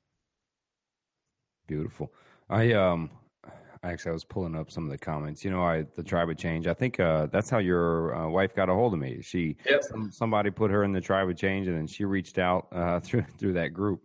[1.67, 2.11] Beautiful.
[2.49, 3.09] I, um,
[3.83, 5.43] actually I was pulling up some of the comments.
[5.43, 6.67] You know, I the tribe of change.
[6.67, 9.21] I think uh, that's how your uh, wife got a hold of me.
[9.21, 9.83] She yep.
[9.83, 12.99] some, somebody put her in the tribe of change, and then she reached out uh,
[12.99, 14.01] through through that group.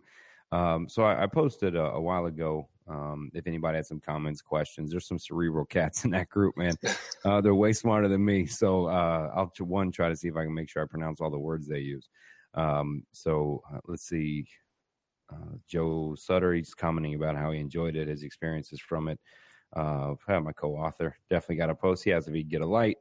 [0.51, 2.69] Um, so I, I posted a, a, while ago.
[2.87, 6.75] Um, if anybody had some comments, questions, there's some cerebral cats in that group, man.
[7.25, 8.45] Uh, they're way smarter than me.
[8.45, 11.31] So uh, I'll one try to see if I can make sure I pronounce all
[11.31, 12.07] the words they use.
[12.53, 14.45] Um, so uh, let's see.
[15.67, 19.19] Joe Sutter, he's commenting about how he enjoyed it, his experiences from it.
[19.75, 22.03] Uh, my co-author definitely got a post.
[22.03, 22.97] He has if he get a light.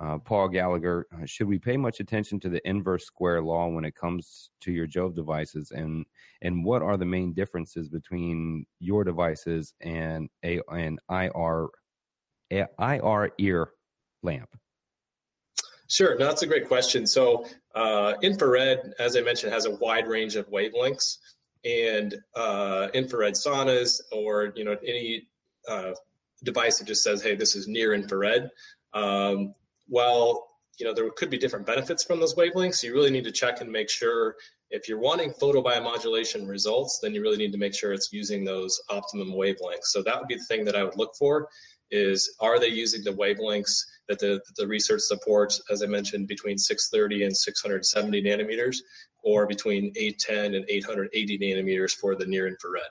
[0.00, 3.84] Uh, Paul Gallagher, uh, should we pay much attention to the inverse square law when
[3.84, 6.04] it comes to your Joovv devices, and
[6.42, 11.68] and what are the main differences between your devices and a an IR
[12.52, 13.70] a, IR ear
[14.24, 14.48] lamp?
[15.88, 17.06] Sure, no, that's a great question.
[17.06, 17.46] So
[17.76, 21.18] uh, infrared, as I mentioned, has a wide range of wavelengths,
[21.64, 25.28] and uh, infrared saunas or you know any
[25.68, 25.92] uh,
[26.44, 28.50] device that just says, hey, this is near infrared.
[28.92, 29.54] Um,
[29.88, 32.82] well, you know, there could be different benefits from those wavelengths.
[32.82, 34.36] You really need to check and make sure
[34.70, 38.80] if you're wanting photobiomodulation results, then you really need to make sure it's using those
[38.90, 39.86] optimum wavelengths.
[39.86, 41.48] So that would be the thing that I would look for.
[41.90, 43.78] is are they using the wavelengths
[44.08, 48.78] that the, the research supports, as I mentioned, between 630 and 670 nanometers,
[49.22, 52.90] or between 810 and 880 nanometers for the near infrared.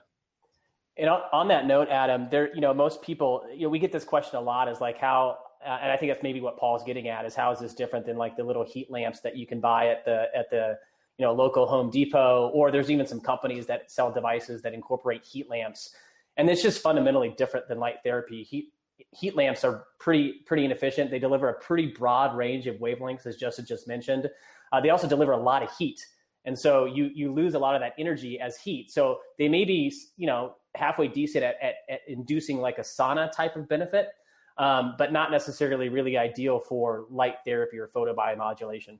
[0.96, 4.04] And on that note, Adam, there, you know, most people, you know, we get this
[4.04, 7.08] question a lot is like how, uh, and I think that's maybe what Paul's getting
[7.08, 9.60] at is how is this different than like the little heat lamps that you can
[9.60, 10.78] buy at the, at the,
[11.18, 15.24] you know, local Home Depot, or there's even some companies that sell devices that incorporate
[15.24, 15.94] heat lamps.
[16.36, 18.42] And it's just fundamentally different than light therapy.
[18.42, 18.72] Heat,
[19.10, 21.10] heat lamps are pretty, pretty inefficient.
[21.10, 24.28] They deliver a pretty broad range of wavelengths, as Justin just mentioned.
[24.72, 26.04] Uh, they also deliver a lot of heat.
[26.44, 28.90] And so you, you lose a lot of that energy as heat.
[28.90, 33.30] So they may be, you know, halfway decent at, at, at inducing like a sauna
[33.32, 34.08] type of benefit,
[34.58, 38.98] um, but not necessarily really ideal for light therapy or photobiomodulation.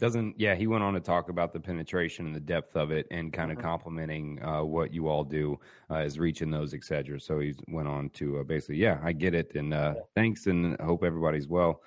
[0.00, 0.54] Doesn't yeah?
[0.54, 3.52] He went on to talk about the penetration and the depth of it, and kind
[3.52, 3.66] of mm-hmm.
[3.66, 5.60] complementing uh, what you all do
[5.90, 7.20] uh, is reaching those, etc.
[7.20, 10.02] So he went on to uh, basically, yeah, I get it, and uh, yeah.
[10.14, 11.82] thanks, and hope everybody's well.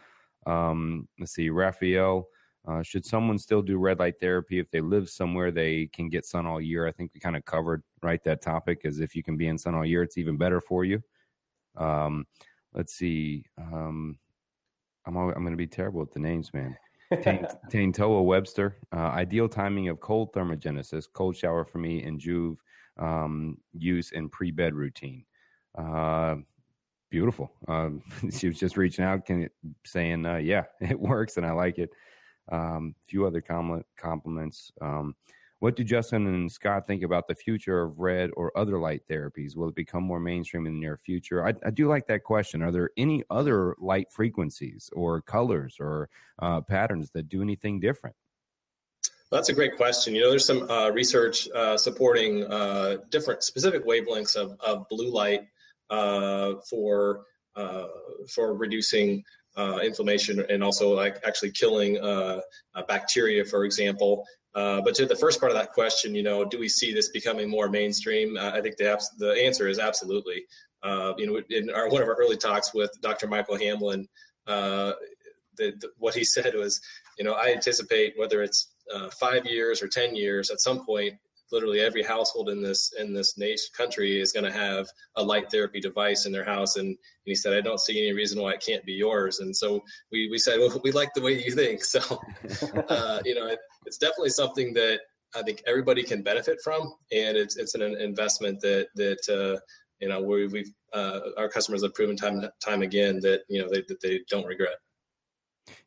[0.46, 2.28] Um, let's see, Raphael.
[2.68, 6.26] Uh, should someone still do red light therapy if they live somewhere they can get
[6.26, 6.88] sun all year?
[6.88, 8.82] I think we kind of covered right that topic.
[8.86, 11.02] As if you can be in sun all year, it's even better for you.
[11.76, 12.26] Um,
[12.74, 13.46] let's see.
[13.58, 14.18] Um,
[15.06, 16.78] I'm I'm going to be terrible with the names, man.
[17.12, 18.78] Taintoa Webster.
[18.96, 22.58] Uh, ideal timing of cold thermogenesis, cold shower for me, and Joovv
[22.98, 25.26] um, use in pre bed routine.
[25.78, 26.36] Uh,
[27.10, 27.52] beautiful.
[27.68, 29.50] Um, she was just reaching out, can,
[29.86, 31.90] saying, uh, "Yeah, it works, and I like it."
[32.52, 34.72] A um, few other com- compliments.
[34.82, 35.16] Um,
[35.64, 39.56] what do Justin and Scott think about the future of red or other light therapies?
[39.56, 41.48] Will it become more mainstream in the near future?
[41.48, 42.62] I, I do like that question.
[42.62, 48.14] Are there any other light frequencies or colors or uh, patterns that do anything different?
[49.32, 50.14] That's a great question.
[50.14, 55.12] You know, there's some uh, research uh, supporting uh, different specific wavelengths of, of blue
[55.12, 55.48] light
[55.90, 57.22] uh, for
[57.56, 57.88] uh,
[58.28, 59.24] for reducing
[59.56, 62.42] uh, inflammation and also like actually killing uh,
[62.88, 64.26] bacteria, for example.
[64.56, 67.10] Uh, but to the first part of that question, you know, do we see this
[67.10, 68.38] becoming more mainstream?
[68.38, 70.46] Uh, I think the abs- the answer is absolutely.
[70.84, 73.28] Uh, you know, in our, one of our early talks with Dr.
[73.28, 74.08] Michael Hamblin,
[74.46, 74.96] the,
[75.58, 76.82] the, what he said was,
[77.18, 78.74] you know, I anticipate whether it's
[79.20, 81.14] five years or ten years, at some point,
[81.54, 85.50] literally every household in this in this nation country is going to have a light
[85.52, 86.76] therapy device in their house.
[86.76, 89.40] And, and, he said i don't see any reason why it can't be yours.
[89.40, 89.82] And so
[90.12, 91.82] we, we said well we like the way you think.
[91.94, 92.02] So
[92.90, 95.00] uh, you know it, it's definitely something that
[95.36, 96.82] i think everybody can benefit from.
[97.12, 99.60] And it's it's an investment that that uh,
[100.02, 103.70] you know we, we've uh, our customers have proven time time again that you know
[103.70, 104.78] they, that they don't regret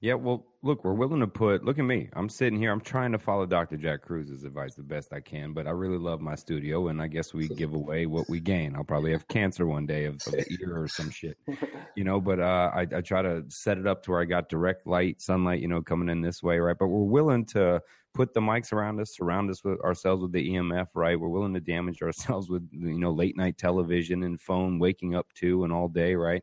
[0.00, 1.64] yeah, well, look, we're willing to put.
[1.64, 2.08] Look at me.
[2.14, 2.72] I'm sitting here.
[2.72, 3.76] I'm trying to follow Dr.
[3.76, 7.06] Jack Kruse's advice the best I can, but I really love my studio, and I
[7.06, 8.74] guess we give away what we gain.
[8.74, 11.36] I'll probably have cancer one day of, of the ear or some shit,
[11.96, 12.20] you know.
[12.20, 15.20] But uh, I, I try to set it up to where I got direct light,
[15.20, 16.76] sunlight, you know, coming in this way, right?
[16.78, 17.82] But we're willing to
[18.14, 21.20] put the mics around us, surround us with ourselves with the EMF, right?
[21.20, 25.26] We're willing to damage ourselves with you know late night television and phone, waking up
[25.34, 26.42] to and all day, right?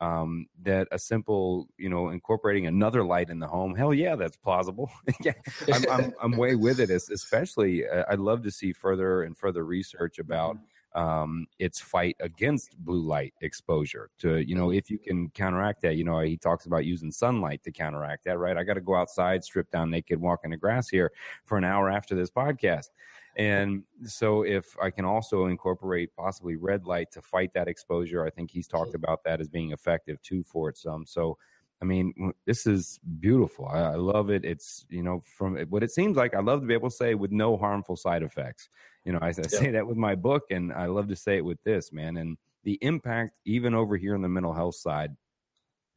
[0.00, 4.36] Um, that a simple, you know, incorporating another light in the home, hell yeah, that's
[4.36, 4.90] plausible.
[5.22, 5.32] yeah,
[5.72, 6.90] I'm, I'm, I'm, way with it.
[6.90, 11.00] Especially, uh, I'd love to see further and further research about mm-hmm.
[11.00, 14.10] um, its fight against blue light exposure.
[14.18, 17.62] To you know, if you can counteract that, you know, he talks about using sunlight
[17.62, 18.38] to counteract that.
[18.38, 18.56] Right?
[18.56, 21.12] I got to go outside, strip down naked, walk in the grass here
[21.44, 22.88] for an hour after this podcast.
[23.36, 28.30] And so, if I can also incorporate possibly red light to fight that exposure, I
[28.30, 31.04] think he's talked about that as being effective too for it some.
[31.06, 31.36] So,
[31.82, 33.66] I mean, this is beautiful.
[33.66, 34.44] I, I, love it.
[34.44, 37.14] It's, you know, from what it seems like, I love to be able to say
[37.14, 38.68] with no harmful side effects.
[39.04, 39.48] You know, I, I yeah.
[39.48, 42.16] say that with my book, and I love to say it with this, man.
[42.16, 45.14] And the impact, even over here in the mental health side,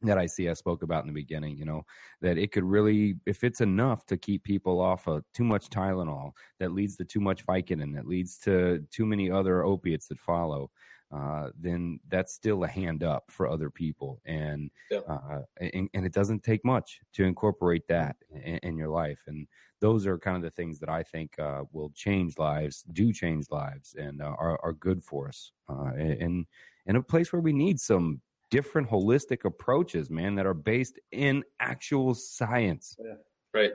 [0.02, 1.84] that I see I spoke about in the beginning, you know,
[2.20, 6.32] that it could really, if it's enough to keep people off of too much Tylenol,
[6.60, 10.70] that leads to too much Vicodin, that leads to too many other opiates that follow,
[11.12, 14.20] uh, then that's still a hand up for other people.
[14.24, 15.00] And, yeah.
[15.08, 19.20] uh, and, and, it doesn't take much to incorporate that in, in, your life.
[19.26, 19.48] And
[19.80, 23.46] those are kind of the things that I think uh, will change lives, do change
[23.50, 25.50] lives, and uh, are, are good for us.
[25.66, 26.44] Uh, and
[26.84, 28.20] in a place where we need some
[28.50, 32.96] different holistic approaches, man, that are based in actual science.
[32.98, 33.14] Yeah.
[33.54, 33.72] Right.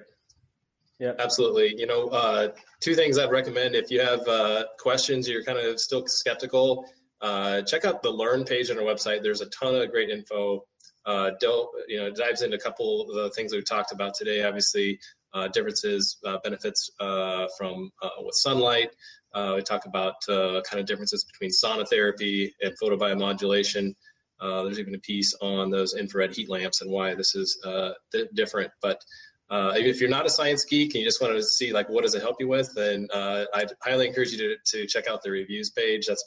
[1.00, 1.76] Yeah, absolutely.
[1.78, 2.50] You know, uh,
[2.80, 6.86] two things I'd recommend if you have uh, questions, you're kind of still skeptical.
[7.20, 9.24] Uh, check out the Learn page on our website.
[9.24, 10.64] There's a ton of great info.
[11.06, 14.44] Uh, don't you know dives into a couple of the things we've talked about today.
[14.44, 15.00] Obviously,
[15.34, 16.90] uh, differences, uh, benefits
[17.58, 18.92] from with sunlight.
[19.36, 23.94] we talk about kind of differences between sauna therapy and photobiomodulation.
[24.40, 27.92] Uh, there's even a piece on those infrared heat lamps and why this is uh,
[28.12, 28.72] th- different.
[28.82, 29.00] But
[29.50, 32.04] uh, if you're not a science geek and you just want to see like what
[32.04, 35.22] does it help you with, then uh, I'd highly encourage you to, to check out
[35.24, 36.08] the reviews page.
[36.08, 36.24] That's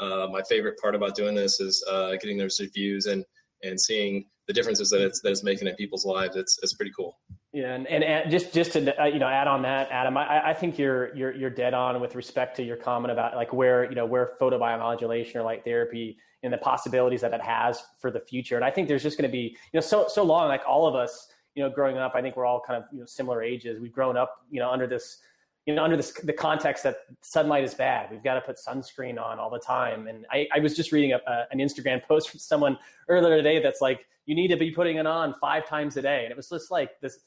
[0.00, 3.24] uh, my favorite part about doing this is uh, getting those reviews and
[3.62, 6.36] and seeing the differences that it's that it's making in people's lives.
[6.36, 7.16] It's it's pretty cool.
[7.52, 10.54] Yeah, and, and just just to uh, you know add on that, Adam, I, I
[10.54, 13.94] think you're you're you're dead on with respect to your comment about like where you
[13.94, 18.54] know where photobiomodulation or light therapy and the possibilities that it has for the future.
[18.54, 20.86] And I think there's just going to be you know so so long like all
[20.86, 23.42] of us you know growing up, I think we're all kind of you know similar
[23.42, 23.80] ages.
[23.80, 25.18] We've grown up you know under this
[25.66, 28.10] you know under this the context that sunlight is bad.
[28.10, 30.06] We've got to put sunscreen on all the time.
[30.06, 32.78] And I, I was just reading a, a, an Instagram post from someone
[33.08, 36.24] earlier today that's like you need to be putting it on five times a day,
[36.24, 37.18] and it was just like this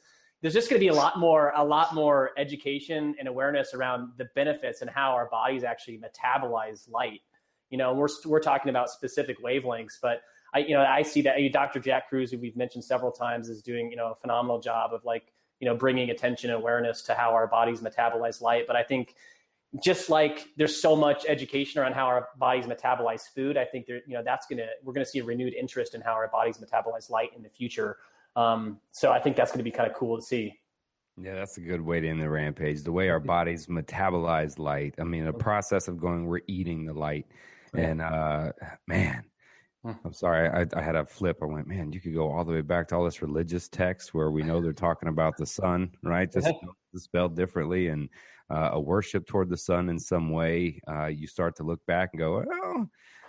[0.41, 4.11] there's just going to be a lot more a lot more education and awareness around
[4.18, 7.22] the benefits and how our bodies actually metabolize light
[7.70, 10.22] you know we're we're talking about specific wavelengths but
[10.53, 13.61] i you know i see that dr jack Kruse, who we've mentioned several times is
[13.61, 17.13] doing you know a phenomenal job of like you know bringing attention and awareness to
[17.13, 19.15] how our bodies metabolize light but i think
[19.84, 24.01] just like there's so much education around how our bodies metabolize food i think there
[24.07, 26.30] you know that's going to we're going to see a renewed interest in how our
[26.30, 27.97] bodies metabolize light in the future
[28.38, 30.53] um, so I think that's going to be kind of cool to see.
[31.20, 32.84] Yeah, that's a good way to end the rampage.
[32.84, 34.93] The way our bodies metabolize light.
[34.99, 37.26] I mean, the process of going, we're eating the light.
[37.76, 38.51] And uh,
[38.88, 39.24] man,
[39.84, 39.91] hmm.
[40.05, 41.39] I'm sorry, I, I, had a flip.
[41.41, 44.13] I went, man, you could go all the way back to all this religious text
[44.13, 46.32] where we know they're talking about the sun, right?
[46.32, 46.51] Just
[46.95, 48.09] spelled differently and
[48.49, 50.80] uh, a worship toward the sun in some way.
[50.88, 52.88] Uh, you start to look back and go, oh,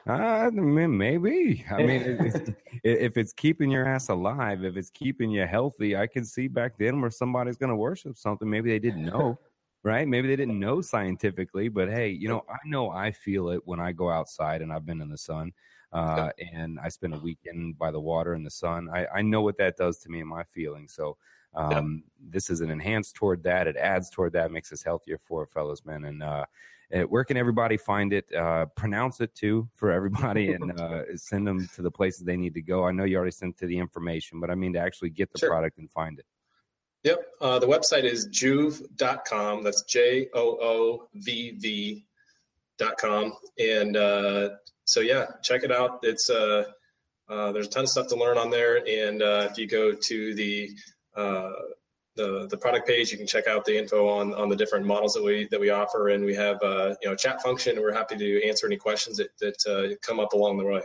[0.08, 1.64] uh, maybe.
[1.70, 2.50] I mean, it's,
[2.84, 6.78] if it's keeping your ass alive, if it's keeping you healthy, I can see back
[6.78, 8.48] then where somebody's going to worship something.
[8.48, 9.38] Maybe they didn't know,
[9.82, 10.06] right?
[10.06, 13.80] Maybe they didn't know scientifically, but hey, you know, I know I feel it when
[13.80, 15.52] I go outside and I've been in the sun.
[15.90, 18.90] Uh, and I spend a weekend by the water in the sun.
[18.92, 20.92] I, I know what that does to me and my feelings.
[20.92, 21.16] So,
[21.54, 23.66] um, this is an enhanced toward that.
[23.66, 26.04] It adds toward that, makes us healthier for fellows, man.
[26.04, 26.44] And, uh,
[26.94, 28.32] uh, where can everybody find it?
[28.34, 32.54] Uh, pronounce it too for everybody and uh, send them to the places they need
[32.54, 32.86] to go.
[32.86, 35.38] I know you already sent to the information, but I mean to actually get the
[35.38, 35.50] sure.
[35.50, 36.26] product and find it.
[37.04, 37.18] Yep.
[37.40, 39.62] Uh, the website is joovv.com.
[39.62, 43.34] That's J O O V V.com.
[43.58, 44.50] And uh,
[44.84, 46.00] so, yeah, check it out.
[46.02, 46.64] It's uh,
[47.28, 48.78] there's a ton of stuff to learn on there.
[48.78, 50.70] And if you go to the
[52.18, 53.10] the, the product page.
[53.10, 55.70] You can check out the info on, on the different models that we that we
[55.70, 57.76] offer, and we have uh, you know a chat function.
[57.76, 60.82] And we're happy to answer any questions that that uh, come up along the way.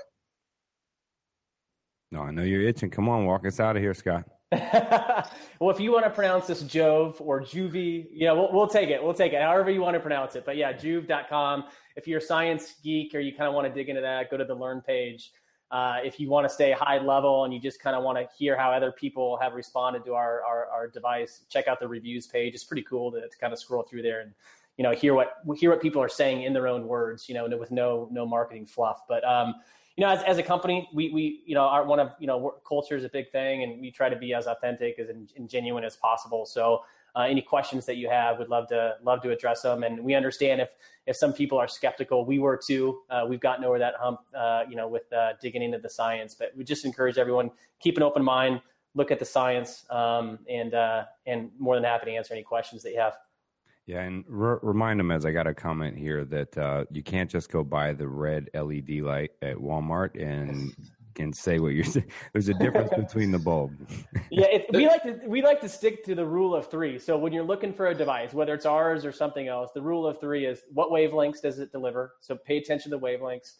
[2.12, 2.92] No, I know you're itching.
[2.92, 4.24] Come on, walk us out of here, Scott.
[5.60, 8.90] well, if you want to pronounce this Jove or Juvie, you know, we'll, we'll take
[8.90, 9.04] it.
[9.04, 10.46] We'll take it however you want to pronounce it.
[10.46, 11.66] But yeah, joovv.com.
[11.96, 14.38] If you're a science geek or you kind of want to dig into that, go
[14.38, 15.32] to the learn page.
[15.72, 18.28] Uh, if you want to stay high level and you just kind of want to
[18.38, 22.28] hear how other people have responded to our, our, our device, check out the reviews
[22.28, 22.54] page.
[22.54, 24.34] It's pretty cool to, to, kind of scroll through there and
[24.78, 27.28] you know hear what hear what people are saying in their own words.
[27.28, 29.02] You know, with no no marketing fluff.
[29.08, 29.56] But um,
[29.96, 32.56] you know, as, as a company, we we you know our one of you know
[32.68, 35.48] culture is a big thing, and we try to be as authentic as and, and
[35.48, 36.46] genuine as possible.
[36.46, 36.84] So
[37.16, 39.84] uh, any questions that you have, we'd love to love to address them.
[39.84, 40.70] And we understand if
[41.06, 43.02] if some people are skeptical, we were too.
[43.10, 46.34] Uh, we've gotten over that hump, uh, you know, with uh, digging into the science.
[46.34, 48.62] But we just encourage everyone keep an open mind,
[48.96, 52.82] look at the science, um, and uh, and more than happy to answer any questions
[52.82, 53.14] that you have.
[53.86, 57.30] Yeah, and re- remind them as I got a comment here that uh, you can't
[57.30, 60.74] just go buy the red LED light at Walmart and
[61.14, 62.10] can say what you're saying.
[62.32, 63.72] There's a difference between the bulb.
[64.32, 67.00] yeah, it, we like to we like to stick to the rule of three.
[67.00, 70.08] So when you're looking for a device, whether it's ours or something else, the rule
[70.08, 72.14] of three is what wavelengths does it deliver?
[72.22, 73.54] So pay attention to the wavelengths.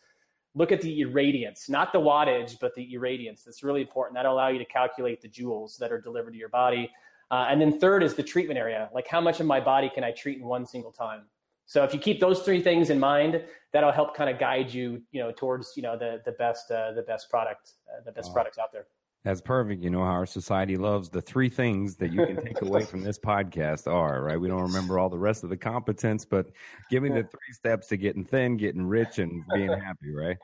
[0.56, 3.44] Look at the irradiance, not the wattage, but the irradiance.
[3.44, 4.16] That's really important.
[4.16, 6.92] That'll allow you to calculate the joules that are delivered to your body.
[7.32, 8.90] Uh, and then third is the treatment area.
[8.94, 11.24] Like how much of my body can I treat in one single time?
[11.66, 15.02] So if you keep those three things in mind, that'll help kind of guide you,
[15.12, 18.34] you know, towards you know the the best uh, the best product uh, the best
[18.34, 18.86] products out there.
[19.24, 19.82] That's perfect.
[19.82, 23.04] You know how our society loves the three things that you can take away from
[23.04, 24.40] this podcast are right.
[24.40, 26.48] We don't remember all the rest of the competence, but
[26.90, 30.14] give me the three steps to getting thin, getting rich, and being happy.
[30.14, 30.38] Right.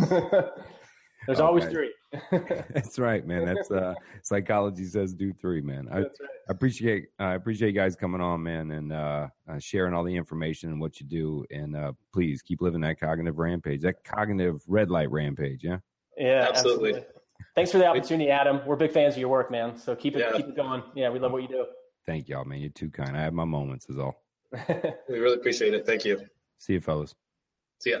[1.28, 1.46] There's okay.
[1.46, 1.92] always three.
[2.72, 3.44] That's right, man.
[3.44, 5.86] That's uh, psychology says do three, man.
[5.92, 6.10] I, right.
[6.48, 10.16] I appreciate I appreciate you guys coming on, man, and uh, uh, sharing all the
[10.16, 11.44] information and what you do.
[11.50, 15.62] And uh, please keep living that cognitive rampage, that cognitive red light rampage.
[15.62, 15.80] Yeah.
[16.16, 16.94] Yeah, absolutely.
[16.94, 17.20] absolutely.
[17.54, 18.62] Thanks for the opportunity, Adam.
[18.64, 19.76] We're big fans of your work, man.
[19.76, 20.32] So keep it yeah.
[20.34, 20.82] keep it going.
[20.94, 21.66] Yeah, we love what you do.
[22.06, 22.60] Thank y'all, man.
[22.60, 23.14] You're too kind.
[23.14, 24.24] I have my moments, is all.
[25.10, 25.84] we really appreciate it.
[25.84, 26.22] Thank you.
[26.56, 27.14] See you, fellas.
[27.80, 27.98] See ya.